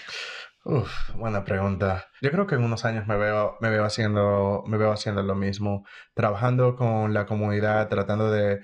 Uf, 0.66 0.92
buena 1.16 1.44
pregunta. 1.44 2.08
Yo 2.20 2.32
creo 2.32 2.48
que 2.48 2.56
en 2.56 2.64
unos 2.64 2.84
años 2.84 3.06
me 3.06 3.16
veo, 3.16 3.58
me 3.62 3.70
veo 3.70 3.86
haciendo, 3.86 4.64
me 4.66 4.78
veo 4.78 4.92
haciendo 4.92 5.22
lo 5.22 5.36
mismo, 5.36 5.86
trabajando 6.16 6.76
con 6.76 7.14
la 7.14 7.28
comunidad, 7.28 7.90
tratando 7.90 8.32
de 8.32 8.62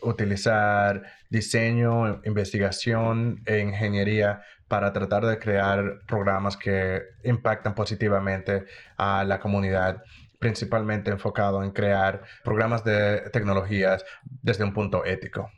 utilizar 0.00 1.02
diseño, 1.28 2.22
investigación 2.24 3.42
e 3.44 3.58
ingeniería 3.58 4.40
para 4.68 4.92
tratar 4.92 5.26
de 5.26 5.38
crear 5.38 5.98
programas 6.06 6.56
que 6.56 7.02
impactan 7.24 7.74
positivamente 7.74 8.64
a 8.96 9.24
la 9.24 9.38
comunidad 9.38 10.02
principalmente 10.40 11.10
enfocado 11.10 11.62
en 11.62 11.70
crear 11.70 12.22
programas 12.42 12.82
de 12.82 13.30
tecnologías 13.30 14.04
desde 14.24 14.64
un 14.64 14.72
punto 14.72 15.04
ético. 15.04 15.50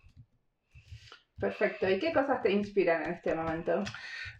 Perfecto. 1.39 1.89
¿Y 1.89 1.99
qué 1.99 2.13
cosas 2.13 2.43
te 2.43 2.53
inspiran 2.53 3.05
en 3.05 3.13
este 3.13 3.35
momento? 3.35 3.83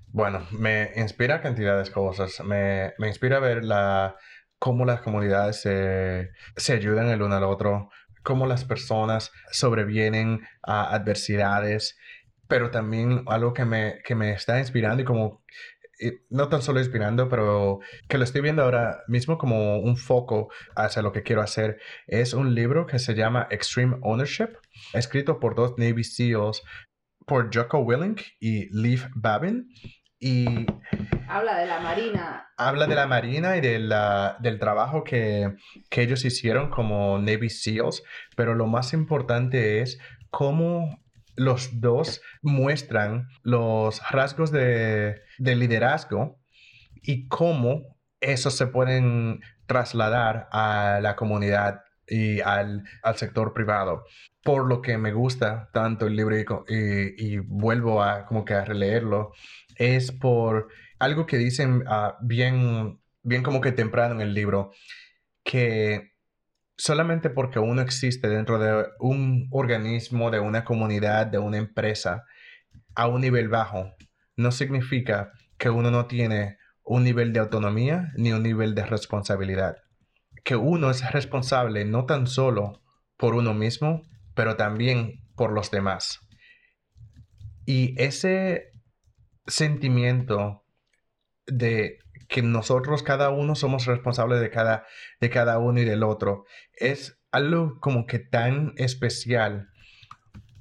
Bueno, 0.09 0.47
me 0.51 0.91
inspira 0.97 1.41
cantidad 1.41 1.83
de 1.83 1.91
cosas. 1.91 2.45
Me, 2.45 2.93
me 2.99 3.09
inspira 3.09 3.39
ver 3.39 3.65
la, 3.65 4.17
cómo 4.59 4.85
las 4.85 5.01
comunidades 5.01 5.63
se, 5.63 6.31
se 6.57 6.75
ayudan 6.75 7.09
el 7.09 7.23
uno 7.23 7.37
al 7.37 7.45
otro, 7.45 7.89
cómo 8.23 8.47
las 8.47 8.65
personas 8.65 9.33
sobrevienen 9.51 10.43
a 10.63 10.95
adversidades 10.95 11.97
pero 12.53 12.71
también 12.71 13.25
algo 13.29 13.55
que 13.55 13.65
me, 13.65 14.03
que 14.05 14.15
me 14.15 14.33
está 14.33 14.59
inspirando 14.59 15.01
y 15.01 15.07
como, 15.07 15.43
no 16.31 16.49
tan 16.49 16.63
solo 16.63 16.81
inspirando, 16.81 17.29
pero 17.29 17.81
que 18.09 18.19
lo 18.19 18.25
estoy 18.25 18.41
viendo 18.41 18.63
ahora 18.63 19.03
mismo 19.09 19.39
como 19.39 19.79
un 19.79 19.97
foco 19.97 20.51
hacia 20.75 21.03
lo 21.03 21.13
que 21.13 21.23
quiero 21.23 21.43
hacer, 21.43 21.79
es 22.07 22.35
un 22.35 22.55
libro 22.55 22.87
que 22.87 22.99
se 22.99 23.15
llama 23.15 23.47
Extreme 23.51 23.97
Ownership, 24.03 24.51
escrito 24.93 25.39
por 25.39 25.55
dos 25.55 25.75
Navy 25.77 26.05
SEALs, 26.05 26.63
por 27.27 27.55
Jocko 27.55 27.79
Willink 27.79 28.23
y 28.41 28.69
Leif 28.77 29.07
Babin. 29.15 29.69
Y 30.19 30.67
habla 31.29 31.59
de 31.59 31.67
la 31.67 31.81
Marina. 31.81 32.47
Habla 32.57 32.87
de 32.87 32.95
la 32.95 33.07
Marina 33.07 33.57
y 33.57 33.61
de 33.61 33.81
la, 33.81 34.37
del 34.41 34.61
trabajo 34.61 35.03
que, 35.03 35.53
que 35.91 36.03
ellos 36.03 36.25
hicieron 36.25 36.71
como 36.71 37.19
Navy 37.19 37.51
SEALs, 37.51 38.03
pero 38.37 38.55
lo 38.55 38.67
más 38.67 38.93
importante 38.93 39.81
es 39.81 39.99
cómo 40.31 41.02
los 41.37 41.81
dos 41.81 42.21
muestran 42.43 43.29
los 43.43 44.01
rasgos 44.11 44.51
de, 44.51 45.23
liderazgo 45.39 46.41
y 47.03 47.29
cómo 47.29 47.97
esos 48.21 48.57
se 48.57 48.67
pueden 48.67 49.41
trasladar 49.67 50.49
a 50.53 51.01
la 51.03 51.17
comunidad 51.17 51.83
y 52.07 52.41
al, 52.41 52.85
sector 53.17 53.53
privado. 53.53 54.05
Por 54.43 54.69
lo 54.69 54.83
que 54.83 54.99
me 54.99 55.13
gusta 55.13 55.71
tanto 55.73 56.07
el 56.07 56.17
libro 56.17 56.65
y, 56.69 57.39
vuelvo 57.39 58.03
a 58.03 58.27
como 58.27 58.45
que 58.45 58.55
a 58.55 58.65
releerlo, 58.65 59.33
es 59.77 60.13
por 60.13 60.69
algo 60.99 61.27
que 61.27 61.39
dicen 61.39 61.85
ah, 61.87 62.17
bien, 62.21 63.01
bien 63.23 63.43
como 63.43 63.61
que 63.61 63.73
temprano 63.73 64.17
en 64.17 64.21
el 64.21 64.35
libro, 64.35 64.73
que 65.45 66.12
solamente 66.83 67.31
porque 67.31 67.61
uno 67.61 67.81
existe 67.81 68.29
dentro 68.29 68.59
de 68.59 68.89
un 68.99 69.47
organismo, 69.53 70.33
de 70.33 70.41
una 70.41 70.65
comunidad, 70.65 71.29
de 71.29 71.39
una 71.39 71.59
empresa, 71.59 72.25
a 72.97 73.07
un 73.07 73.21
nivel 73.21 73.49
bajo, 73.49 73.95
no 74.35 74.51
significa 74.51 75.31
que 75.59 75.71
uno 75.71 75.93
no 75.93 76.07
tiene 76.07 76.59
un 76.83 77.05
nivel 77.05 77.33
de 77.33 77.39
autonomía 77.39 78.11
ni 78.17 78.33
un 78.33 78.43
nivel 78.43 78.75
de 78.75 78.85
responsabilidad. 78.85 79.77
Que 80.43 80.57
uno 80.57 80.91
es 80.91 81.09
responsable 81.13 81.85
no 81.85 82.05
tan 82.05 82.27
solo 82.27 82.83
por 83.17 83.37
uno 83.37 83.55
mismo, 83.55 84.03
pero 84.35 84.57
también 84.57 85.23
por 85.37 85.53
los 85.53 85.71
demás. 85.71 86.19
Y 87.65 87.95
ese 87.97 88.73
sentimiento 89.47 90.65
de 91.47 92.01
que 92.33 92.43
nosotros 92.43 93.03
cada 93.03 93.31
uno 93.31 93.55
somos 93.55 93.85
responsables 93.85 94.41
de 94.41 94.51
cada, 94.51 94.87
de 95.21 95.31
cada 95.31 95.59
uno 95.59 95.81
y 95.81 95.85
del 95.85 96.03
otro. 96.03 96.47
Es 96.75 97.21
algo 97.31 97.79
como 97.79 98.07
que 98.07 98.19
tan 98.19 98.73
especial 98.77 99.69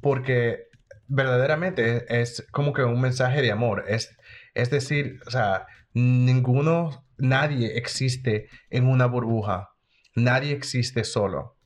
porque 0.01 0.67
verdaderamente 1.07 2.05
es 2.21 2.45
como 2.51 2.73
que 2.73 2.83
un 2.83 2.99
mensaje 2.99 3.41
de 3.41 3.51
amor. 3.51 3.85
Es, 3.87 4.15
es 4.53 4.69
decir, 4.69 5.19
o 5.25 5.31
sea, 5.31 5.65
ninguno, 5.93 7.05
nadie 7.17 7.77
existe 7.77 8.49
en 8.69 8.87
una 8.87 9.05
burbuja. 9.05 9.69
Nadie 10.15 10.51
existe 10.51 11.05
solo. 11.05 11.57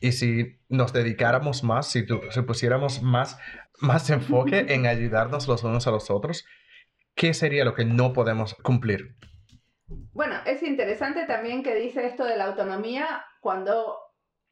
Y 0.00 0.12
si 0.12 0.58
nos 0.68 0.92
dedicáramos 0.92 1.62
más, 1.62 1.90
si, 1.90 2.04
si 2.30 2.42
pusiéramos 2.42 3.02
más, 3.02 3.38
más 3.80 4.10
enfoque 4.10 4.66
en 4.68 4.86
ayudarnos 4.86 5.46
los 5.46 5.62
unos 5.62 5.86
a 5.86 5.92
los 5.92 6.10
otros, 6.10 6.44
¿qué 7.14 7.34
sería 7.34 7.64
lo 7.64 7.74
que 7.74 7.84
no 7.84 8.12
podemos 8.12 8.54
cumplir? 8.54 9.16
Bueno, 10.12 10.36
es 10.46 10.62
interesante 10.62 11.24
también 11.26 11.62
que 11.62 11.74
dice 11.74 12.06
esto 12.06 12.24
de 12.24 12.36
la 12.36 12.46
autonomía 12.46 13.24
cuando 13.40 13.96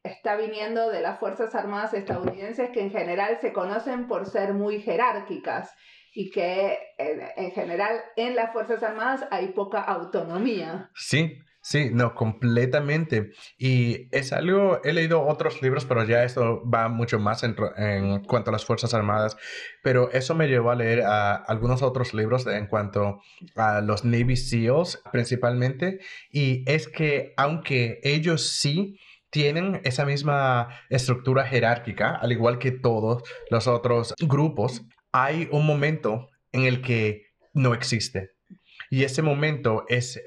está 0.03 0.35
viniendo 0.35 0.89
de 0.89 1.01
las 1.01 1.19
Fuerzas 1.19 1.53
Armadas 1.55 1.93
estadounidenses 1.93 2.69
que 2.71 2.81
en 2.81 2.91
general 2.91 3.37
se 3.41 3.53
conocen 3.53 4.07
por 4.07 4.25
ser 4.25 4.53
muy 4.53 4.81
jerárquicas 4.81 5.73
y 6.13 6.31
que 6.31 6.77
en, 6.97 7.51
general 7.51 8.01
en 8.15 8.35
las 8.35 8.51
Fuerzas 8.51 8.81
Armadas 8.81 9.27
hay 9.29 9.49
poca 9.49 9.81
autonomía. 9.81 10.89
Sí, 10.95 11.37
Sí, 11.69 11.89
no, 11.91 12.15
completamente. 12.15 13.31
Y 13.57 14.07
es 14.15 14.31
algo, 14.31 14.79
he 14.85 14.93
leído 14.93 15.27
otros 15.27 15.61
libros, 15.61 15.83
pero 15.83 16.05
ya 16.05 16.23
esto 16.23 16.63
va 16.65 16.87
mucho 16.87 17.19
más 17.19 17.43
en, 17.43 17.55
cuanto 18.23 18.51
a 18.51 18.53
las 18.53 18.63
Fuerzas 18.63 18.93
Armadas, 18.93 19.35
pero 19.83 20.09
eso 20.11 20.33
me 20.33 20.47
llevó 20.47 20.71
a 20.71 20.75
leer 20.75 21.03
algunos 21.03 21.81
otros 21.81 22.13
libros 22.13 22.47
en 22.47 22.67
cuanto 22.67 23.19
a 23.57 23.81
los 23.81 24.05
Navy 24.05 24.37
SEALs 24.37 25.03
principalmente, 25.11 25.99
y 26.31 26.63
es 26.71 26.87
que 26.87 27.33
aunque 27.35 27.99
ellos 28.01 28.47
sí 28.47 28.97
tienen 29.29 29.81
esa 29.83 30.05
misma 30.05 30.69
estructura 30.89 31.43
jerárquica, 31.43 32.15
al 32.15 32.31
igual 32.31 32.59
que 32.59 32.71
todos 32.71 33.23
los 33.49 33.67
otros 33.67 34.13
grupos, 34.21 34.85
hay 35.11 35.49
un 35.51 35.65
momento 35.65 36.29
en 36.53 36.63
el 36.63 36.81
que 36.81 37.23
no 37.53 37.73
existe. 37.73 38.31
Y 38.89 39.03
ese 39.03 39.21
momento 39.21 39.83
es 39.89 40.17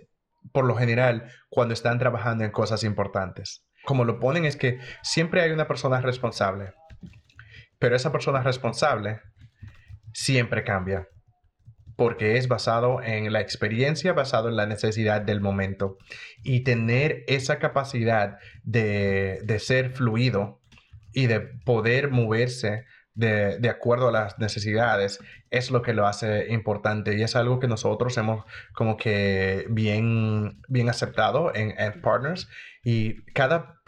por 0.52 0.64
lo 0.64 0.74
general 0.76 1.30
cuando 1.48 1.74
están 1.74 1.98
trabajando 1.98 2.44
en 2.44 2.50
cosas 2.50 2.84
importantes. 2.84 3.66
Como 3.84 4.04
lo 4.04 4.18
ponen 4.20 4.44
es 4.44 4.56
que 4.56 4.78
siempre 5.02 5.40
hay 5.40 5.50
una 5.50 5.66
persona 5.66 6.00
responsable, 6.00 6.72
pero 7.78 7.96
esa 7.96 8.12
persona 8.12 8.42
responsable 8.42 9.20
siempre 10.12 10.64
cambia 10.64 11.08
porque 12.00 12.38
es 12.38 12.48
basado 12.48 13.02
en 13.02 13.30
la 13.30 13.42
experiencia, 13.42 14.14
basado 14.14 14.48
en 14.48 14.56
la 14.56 14.64
necesidad 14.64 15.20
del 15.20 15.42
momento. 15.42 15.98
Y 16.42 16.64
tener 16.64 17.24
esa 17.26 17.58
capacidad 17.58 18.38
de, 18.62 19.40
de 19.44 19.58
ser 19.58 19.90
fluido 19.90 20.62
y 21.12 21.26
de 21.26 21.40
poder 21.40 22.10
moverse 22.10 22.86
de, 23.20 23.68
acuerdo 23.68 24.08
a 24.08 24.12
las 24.12 24.38
necesidades 24.38 25.20
es 25.50 25.70
lo 25.70 25.82
que 25.82 25.94
lo 25.94 26.06
hace 26.06 26.52
importante. 26.52 27.16
Y 27.16 27.22
es 27.22 27.36
algo 27.36 27.60
que 27.60 27.68
nosotros 27.68 28.16
hemos 28.16 28.44
como 28.72 28.96
que 28.96 29.66
bien, 29.68 30.60
bien 30.68 30.88
aceptado 30.88 31.52
en, 31.54 32.00
Partners. 32.00 32.48
Y 32.82 33.22
cada, 33.32 33.80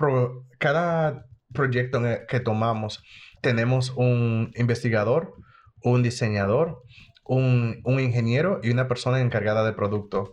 cada 0.59 1.27
proyecto 1.53 2.01
que 2.29 2.41
tomamos 2.41 3.03
tenemos 3.41 3.93
un 3.97 4.53
investigador, 4.55 5.35
un 5.83 6.03
diseñador, 6.03 6.83
un, 7.25 7.83
ingeniero 7.85 8.61
y 8.63 8.71
una 8.71 8.89
persona 8.89 9.21
encargada 9.21 9.65
del 9.65 9.75
producto. 9.75 10.33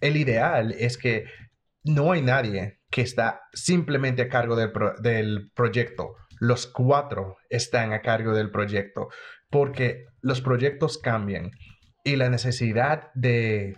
El 0.00 0.16
ideal 0.16 0.72
es 0.78 0.98
que 0.98 1.24
no 1.84 2.12
hay 2.12 2.22
nadie 2.22 2.80
que 2.90 3.02
está 3.02 3.42
simplemente 3.52 4.22
a 4.22 4.28
cargo 4.28 4.56
del, 4.56 4.72
del 5.02 5.50
proyecto 5.54 6.16
los 6.40 6.66
cuatro 6.66 7.36
están 7.50 7.92
a 7.92 8.02
cargo 8.02 8.32
del 8.32 8.50
proyecto 8.50 9.08
porque 9.50 10.06
los 10.22 10.40
proyectos 10.40 10.98
cambian 10.98 11.52
y 12.02 12.16
la 12.16 12.30
necesidad 12.30 13.12
de 13.14 13.76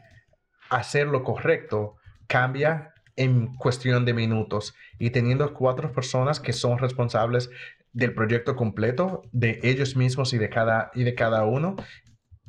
hacer 0.71 1.09
lo 1.09 1.25
correcto 1.25 1.97
cambia 2.29 2.95
en 3.17 3.55
cuestión 3.57 4.05
de 4.07 4.15
minutos 4.15 4.75
y 4.99 5.11
teniendo 5.11 5.53
cuatro 5.53 5.93
personas 5.93 6.41
que 6.41 6.53
son 6.53 6.79
responsables 6.79 7.51
del 7.93 8.15
proyecto 8.15 8.57
completo 8.57 9.23
de 9.33 9.59
ellos 9.63 9.97
mismos 9.97 10.33
y 10.33 10.39
de 10.39 10.49
cada 10.49 10.91
y 10.95 11.05
de 11.05 11.15
cada 11.15 11.45
uno 11.45 11.77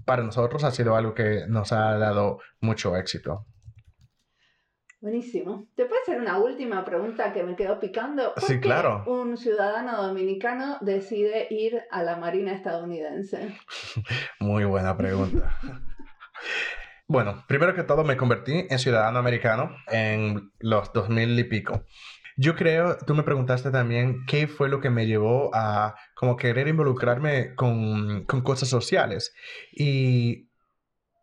para 0.06 0.24
nosotros 0.24 0.64
ha 0.64 0.72
sido 0.72 0.96
algo 0.96 1.14
que 1.14 1.46
nos 1.48 1.72
ha 1.72 1.98
dado 1.98 2.40
mucho 2.62 2.96
éxito. 2.96 3.46
Buenísimo. 5.04 5.68
¿Te 5.76 5.84
puedo 5.84 6.02
hacer 6.02 6.22
una 6.22 6.38
última 6.38 6.86
pregunta 6.86 7.34
que 7.34 7.44
me 7.44 7.58
quedó 7.58 7.78
picando? 7.78 8.34
¿Por 8.36 8.44
sí, 8.46 8.62
claro. 8.62 9.04
Un 9.06 9.36
ciudadano 9.36 10.02
dominicano 10.02 10.78
decide 10.80 11.48
ir 11.50 11.82
a 11.92 12.04
la 12.04 12.16
Marina 12.16 12.54
estadounidense. 12.54 13.54
Muy 14.40 14.64
buena 14.64 14.96
pregunta. 14.96 15.60
Bueno, 17.06 17.44
primero 17.50 17.76
que 17.76 17.84
todo 17.84 18.06
me 18.06 18.16
convertí 18.16 18.66
en 18.70 18.80
ciudadano 18.80 19.20
americano 19.20 19.76
en 19.88 20.52
los 20.60 20.94
2000 20.94 21.38
y 21.38 21.44
pico. 21.44 21.86
Yo 22.38 22.56
creo, 22.56 22.98
tú 23.06 23.14
me 23.14 23.24
preguntaste 23.24 23.72
también 23.72 24.26
qué 24.26 24.48
fue 24.48 24.70
lo 24.70 24.80
que 24.80 24.90
me 24.90 25.06
llevó 25.06 25.52
a 25.54 25.96
como 26.16 26.38
querer 26.38 26.70
involucrarme 26.70 27.56
con, 27.56 28.24
con 28.24 28.42
cosas 28.42 28.70
sociales. 28.70 29.36
Y 29.74 30.50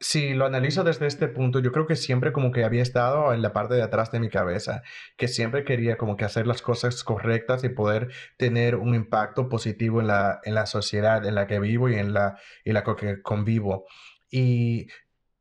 si 0.00 0.32
lo 0.32 0.46
analizo 0.46 0.82
desde 0.82 1.06
este 1.06 1.28
punto, 1.28 1.60
yo 1.60 1.72
creo 1.72 1.86
que 1.86 1.94
siempre 1.94 2.32
como 2.32 2.52
que 2.52 2.64
había 2.64 2.82
estado 2.82 3.34
en 3.34 3.42
la 3.42 3.52
parte 3.52 3.74
de 3.74 3.82
atrás 3.82 4.10
de 4.10 4.18
mi 4.18 4.30
cabeza, 4.30 4.82
que 5.18 5.28
siempre 5.28 5.62
quería 5.62 5.98
como 5.98 6.16
que 6.16 6.24
hacer 6.24 6.46
las 6.46 6.62
cosas 6.62 7.04
correctas 7.04 7.62
y 7.64 7.68
poder 7.68 8.08
tener 8.38 8.76
un 8.76 8.94
impacto 8.94 9.50
positivo 9.50 10.00
en 10.00 10.06
la, 10.06 10.40
en 10.44 10.54
la 10.54 10.64
sociedad 10.64 11.24
en 11.26 11.34
la 11.34 11.46
que 11.46 11.60
vivo 11.60 11.90
y 11.90 11.96
en 11.96 12.14
la, 12.14 12.38
en 12.64 12.74
la 12.74 12.82
que 12.82 13.20
convivo. 13.20 13.84
Y 14.30 14.88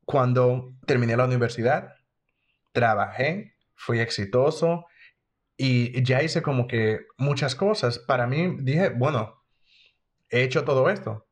cuando 0.04 0.74
terminé 0.86 1.16
la 1.16 1.24
universidad, 1.24 1.94
trabajé, 2.72 3.54
fui 3.74 3.98
exitoso 4.00 4.86
y 5.56 6.02
ya 6.04 6.22
hice 6.22 6.42
como 6.42 6.66
que 6.66 7.06
muchas 7.16 7.54
cosas. 7.54 7.98
Para 7.98 8.26
mí 8.26 8.58
dije, 8.60 8.90
bueno, 8.90 9.42
he 10.28 10.42
hecho 10.42 10.64
todo 10.64 10.90
esto. 10.90 11.29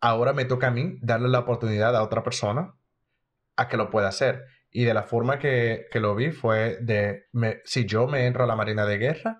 Ahora 0.00 0.32
me 0.32 0.44
toca 0.44 0.68
a 0.68 0.70
mí 0.70 0.98
darle 1.00 1.28
la 1.28 1.40
oportunidad 1.40 1.96
a 1.96 2.02
otra 2.02 2.22
persona 2.22 2.74
a 3.56 3.68
que 3.68 3.76
lo 3.76 3.90
pueda 3.90 4.08
hacer. 4.08 4.44
Y 4.70 4.84
de 4.84 4.94
la 4.94 5.04
forma 5.04 5.38
que, 5.38 5.86
lo 5.94 6.14
vi 6.14 6.32
fue 6.32 6.78
de, 6.80 7.26
si 7.64 7.86
yo 7.86 8.06
me 8.06 8.26
entro 8.26 8.44
a 8.44 8.46
la 8.46 8.56
Marina 8.56 8.84
de 8.84 8.98
Guerra, 8.98 9.38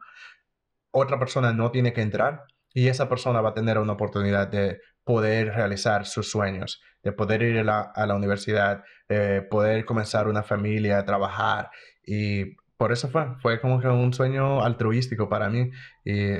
otra 0.91 1.19
persona 1.19 1.53
no 1.53 1.71
tiene 1.71 1.93
que 1.93 2.01
entrar 2.01 2.45
y 2.73 2.89
esa 2.89 3.09
persona 3.09 3.41
va 3.41 3.51
a 3.51 3.55
tener 3.55 3.79
una 3.79 3.93
oportunidad 3.93 4.49
de 4.49 4.81
poder 5.05 5.55
realizar 5.55 6.07
sus 6.07 6.31
sueños, 6.31 6.81
de 7.03 7.13
poder 7.13 7.43
ir 7.43 7.59
a 7.59 7.93
la, 7.95 8.15
universidad, 8.15 8.83
de 9.09 9.43
poder 9.43 9.85
comenzar 9.85 10.27
una 10.27 10.43
familia, 10.43 11.05
trabajar. 11.05 11.71
Y 12.05 12.57
por 12.77 12.93
eso 12.93 13.09
fue, 13.09 13.27
fue 13.41 13.61
como 13.61 13.81
que 13.81 13.89
un 13.89 14.13
sueño 14.13 14.63
altruístico 14.63 15.29
para 15.29 15.49
mí. 15.49 15.71
Y, 16.05 16.35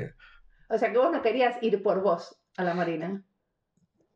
o 0.69 0.77
sea 0.77 0.91
que 0.91 0.97
vos 0.97 1.11
no 1.11 1.21
querías 1.21 1.61
ir 1.61 1.81
por 1.81 2.01
vos 2.01 2.39
a 2.57 2.63
la 2.63 2.73
Marina. 2.73 3.23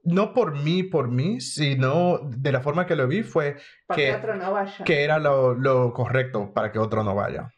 No 0.04 0.34
por 0.34 0.62
mí, 0.64 0.84
por 0.84 1.10
mí, 1.10 1.42
sino 1.42 2.20
de 2.24 2.52
la 2.52 2.62
forma 2.62 2.86
que 2.86 2.96
lo 2.96 3.08
vi 3.08 3.22
fue 3.22 3.58
que, 3.94 4.14
otro 4.14 4.36
no 4.36 4.52
vaya. 4.52 4.84
que 4.84 5.04
era 5.04 5.20
lo, 5.20 5.54
lo 5.54 5.94
correcto 5.94 6.52
para 6.54 6.72
que 6.72 6.80
otro 6.80 7.04
no 7.04 7.14
vaya. 7.14 7.52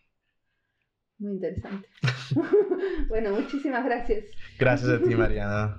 Muy 1.20 1.34
interesante. 1.34 1.88
bueno, 3.08 3.32
muchísimas 3.32 3.86
gracias. 3.86 4.26
Gracias 4.60 4.90
a 4.90 5.02
ti, 5.02 5.16
Mariana. 5.16 5.78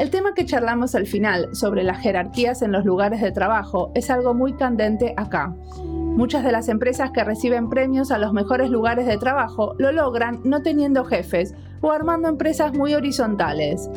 El 0.00 0.10
tema 0.10 0.32
que 0.34 0.46
charlamos 0.46 0.94
al 0.94 1.06
final 1.06 1.54
sobre 1.54 1.82
las 1.82 1.98
jerarquías 1.98 2.62
en 2.62 2.72
los 2.72 2.86
lugares 2.86 3.20
de 3.20 3.32
trabajo 3.32 3.92
es 3.94 4.08
algo 4.10 4.32
muy 4.32 4.54
candente 4.54 5.12
acá. 5.16 5.54
Muchas 6.20 6.44
de 6.44 6.52
las 6.52 6.68
empresas 6.68 7.12
que 7.12 7.24
reciben 7.24 7.70
premios 7.70 8.10
a 8.10 8.18
los 8.18 8.34
mejores 8.34 8.68
lugares 8.68 9.06
de 9.06 9.16
trabajo 9.16 9.74
lo 9.78 9.90
logran 9.90 10.42
no 10.44 10.60
teniendo 10.60 11.06
jefes 11.06 11.54
o 11.80 11.92
armando 11.92 12.28
empresas 12.28 12.74
muy 12.76 12.92
horizontales. 12.92 13.90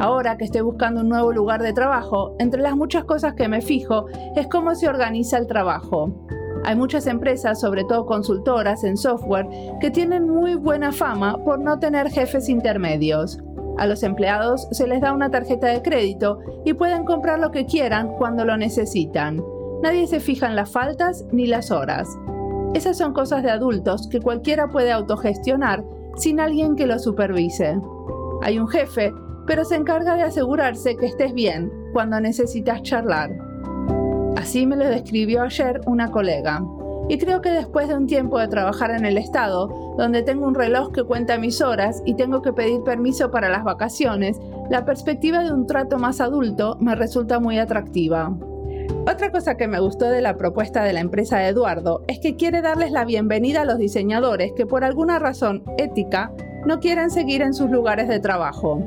Ahora 0.00 0.36
que 0.36 0.44
estoy 0.44 0.62
buscando 0.62 1.02
un 1.02 1.08
nuevo 1.08 1.30
lugar 1.30 1.62
de 1.62 1.72
trabajo, 1.72 2.34
entre 2.40 2.62
las 2.62 2.74
muchas 2.74 3.04
cosas 3.04 3.34
que 3.34 3.46
me 3.46 3.60
fijo 3.60 4.06
es 4.34 4.48
cómo 4.48 4.74
se 4.74 4.88
organiza 4.88 5.38
el 5.38 5.46
trabajo. 5.46 6.26
Hay 6.64 6.74
muchas 6.74 7.06
empresas, 7.06 7.60
sobre 7.60 7.84
todo 7.84 8.06
consultoras 8.06 8.82
en 8.82 8.96
software, 8.96 9.46
que 9.80 9.92
tienen 9.92 10.28
muy 10.28 10.56
buena 10.56 10.90
fama 10.90 11.38
por 11.44 11.60
no 11.60 11.78
tener 11.78 12.10
jefes 12.10 12.48
intermedios. 12.48 13.38
A 13.76 13.86
los 13.86 14.02
empleados 14.02 14.66
se 14.72 14.88
les 14.88 15.00
da 15.00 15.12
una 15.12 15.30
tarjeta 15.30 15.68
de 15.68 15.80
crédito 15.80 16.40
y 16.64 16.72
pueden 16.72 17.04
comprar 17.04 17.38
lo 17.38 17.52
que 17.52 17.66
quieran 17.66 18.16
cuando 18.16 18.44
lo 18.44 18.56
necesitan. 18.56 19.44
Nadie 19.82 20.06
se 20.06 20.20
fija 20.20 20.46
en 20.46 20.56
las 20.56 20.70
faltas 20.70 21.24
ni 21.30 21.46
las 21.46 21.70
horas. 21.70 22.08
Esas 22.74 22.98
son 22.98 23.12
cosas 23.12 23.42
de 23.42 23.50
adultos 23.50 24.08
que 24.08 24.20
cualquiera 24.20 24.68
puede 24.68 24.92
autogestionar 24.92 25.84
sin 26.16 26.40
alguien 26.40 26.74
que 26.74 26.86
lo 26.86 26.98
supervise. 26.98 27.78
Hay 28.42 28.58
un 28.58 28.68
jefe, 28.68 29.12
pero 29.46 29.64
se 29.64 29.76
encarga 29.76 30.16
de 30.16 30.22
asegurarse 30.22 30.96
que 30.96 31.06
estés 31.06 31.32
bien 31.32 31.72
cuando 31.92 32.20
necesitas 32.20 32.82
charlar. 32.82 33.30
Así 34.36 34.66
me 34.66 34.76
lo 34.76 34.84
describió 34.84 35.42
ayer 35.42 35.80
una 35.86 36.10
colega. 36.10 36.62
Y 37.08 37.16
creo 37.16 37.40
que 37.40 37.50
después 37.50 37.88
de 37.88 37.94
un 37.94 38.06
tiempo 38.06 38.38
de 38.38 38.48
trabajar 38.48 38.90
en 38.90 39.06
el 39.06 39.16
Estado, 39.16 39.68
donde 39.96 40.22
tengo 40.22 40.46
un 40.46 40.54
reloj 40.54 40.92
que 40.92 41.04
cuenta 41.04 41.38
mis 41.38 41.62
horas 41.62 42.02
y 42.04 42.14
tengo 42.14 42.42
que 42.42 42.52
pedir 42.52 42.82
permiso 42.82 43.30
para 43.30 43.48
las 43.48 43.64
vacaciones, 43.64 44.38
la 44.70 44.84
perspectiva 44.84 45.42
de 45.42 45.52
un 45.52 45.66
trato 45.66 45.98
más 45.98 46.20
adulto 46.20 46.76
me 46.80 46.94
resulta 46.94 47.40
muy 47.40 47.58
atractiva. 47.58 48.36
Otra 49.10 49.32
cosa 49.32 49.56
que 49.56 49.68
me 49.68 49.80
gustó 49.80 50.10
de 50.10 50.20
la 50.20 50.36
propuesta 50.36 50.84
de 50.84 50.92
la 50.92 51.00
empresa 51.00 51.38
de 51.38 51.48
Eduardo 51.48 52.04
es 52.08 52.18
que 52.20 52.36
quiere 52.36 52.62
darles 52.62 52.92
la 52.92 53.04
bienvenida 53.04 53.62
a 53.62 53.64
los 53.64 53.78
diseñadores 53.78 54.52
que 54.52 54.66
por 54.66 54.84
alguna 54.84 55.18
razón 55.18 55.64
ética 55.78 56.32
no 56.66 56.78
quieren 56.78 57.10
seguir 57.10 57.42
en 57.42 57.54
sus 57.54 57.70
lugares 57.70 58.08
de 58.08 58.20
trabajo. 58.20 58.82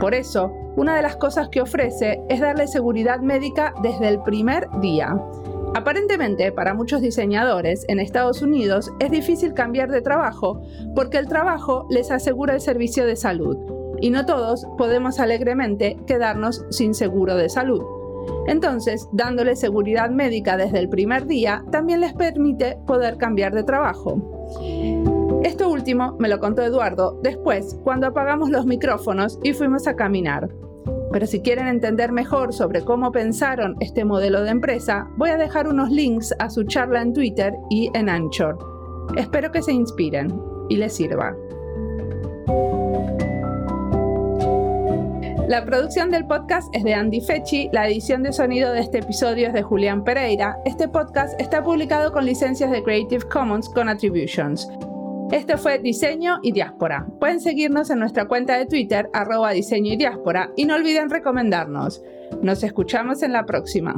Por 0.00 0.14
eso, 0.14 0.50
una 0.76 0.96
de 0.96 1.02
las 1.02 1.16
cosas 1.16 1.48
que 1.50 1.60
ofrece 1.60 2.22
es 2.28 2.40
darle 2.40 2.66
seguridad 2.66 3.20
médica 3.20 3.74
desde 3.82 4.08
el 4.08 4.22
primer 4.22 4.68
día. 4.80 5.14
Aparentemente, 5.74 6.52
para 6.52 6.74
muchos 6.74 7.00
diseñadores 7.00 7.84
en 7.88 8.00
Estados 8.00 8.42
Unidos 8.42 8.90
es 8.98 9.10
difícil 9.10 9.54
cambiar 9.54 9.90
de 9.90 10.02
trabajo 10.02 10.62
porque 10.94 11.18
el 11.18 11.28
trabajo 11.28 11.86
les 11.90 12.10
asegura 12.10 12.54
el 12.54 12.60
servicio 12.60 13.06
de 13.06 13.16
salud 13.16 13.56
y 14.00 14.10
no 14.10 14.26
todos 14.26 14.66
podemos 14.76 15.20
alegremente 15.20 15.96
quedarnos 16.06 16.64
sin 16.70 16.94
seguro 16.94 17.36
de 17.36 17.48
salud. 17.48 17.82
Entonces, 18.46 19.08
dándole 19.12 19.56
seguridad 19.56 20.10
médica 20.10 20.56
desde 20.56 20.78
el 20.78 20.88
primer 20.88 21.26
día 21.26 21.64
también 21.70 22.00
les 22.00 22.12
permite 22.12 22.76
poder 22.86 23.16
cambiar 23.16 23.54
de 23.54 23.64
trabajo. 23.64 24.20
Esto 25.42 25.68
último 25.68 26.16
me 26.18 26.28
lo 26.28 26.40
contó 26.40 26.62
Eduardo 26.62 27.18
después, 27.22 27.78
cuando 27.84 28.06
apagamos 28.06 28.50
los 28.50 28.66
micrófonos 28.66 29.38
y 29.42 29.52
fuimos 29.52 29.86
a 29.86 29.96
caminar. 29.96 30.48
Pero 31.12 31.26
si 31.26 31.40
quieren 31.40 31.68
entender 31.68 32.10
mejor 32.10 32.52
sobre 32.52 32.82
cómo 32.82 33.12
pensaron 33.12 33.76
este 33.80 34.04
modelo 34.04 34.42
de 34.42 34.50
empresa, 34.50 35.08
voy 35.16 35.30
a 35.30 35.36
dejar 35.36 35.68
unos 35.68 35.90
links 35.90 36.34
a 36.38 36.50
su 36.50 36.64
charla 36.64 37.02
en 37.02 37.12
Twitter 37.12 37.54
y 37.70 37.90
en 37.94 38.08
Anchor. 38.08 38.58
Espero 39.16 39.52
que 39.52 39.62
se 39.62 39.72
inspiren 39.72 40.28
y 40.68 40.76
les 40.76 40.94
sirva. 40.94 41.36
La 45.48 45.62
producción 45.62 46.10
del 46.10 46.26
podcast 46.26 46.74
es 46.74 46.84
de 46.84 46.94
Andy 46.94 47.20
Fechi, 47.20 47.68
la 47.70 47.86
edición 47.86 48.22
de 48.22 48.32
sonido 48.32 48.72
de 48.72 48.80
este 48.80 49.00
episodio 49.00 49.48
es 49.48 49.52
de 49.52 49.62
Julián 49.62 50.02
Pereira. 50.02 50.56
Este 50.64 50.88
podcast 50.88 51.38
está 51.38 51.62
publicado 51.62 52.12
con 52.12 52.24
licencias 52.24 52.70
de 52.70 52.82
Creative 52.82 53.28
Commons 53.28 53.68
con 53.68 53.90
Attributions. 53.90 54.66
Esto 55.32 55.58
fue 55.58 55.78
Diseño 55.80 56.38
y 56.42 56.52
Diáspora. 56.52 57.06
Pueden 57.20 57.40
seguirnos 57.40 57.90
en 57.90 57.98
nuestra 57.98 58.26
cuenta 58.26 58.56
de 58.56 58.64
Twitter, 58.64 59.10
arroba 59.12 59.50
diseño 59.50 59.92
y 59.92 59.96
diáspora, 59.96 60.50
y 60.56 60.64
no 60.64 60.76
olviden 60.76 61.10
recomendarnos. 61.10 62.02
Nos 62.40 62.62
escuchamos 62.62 63.22
en 63.22 63.34
la 63.34 63.44
próxima. 63.44 63.96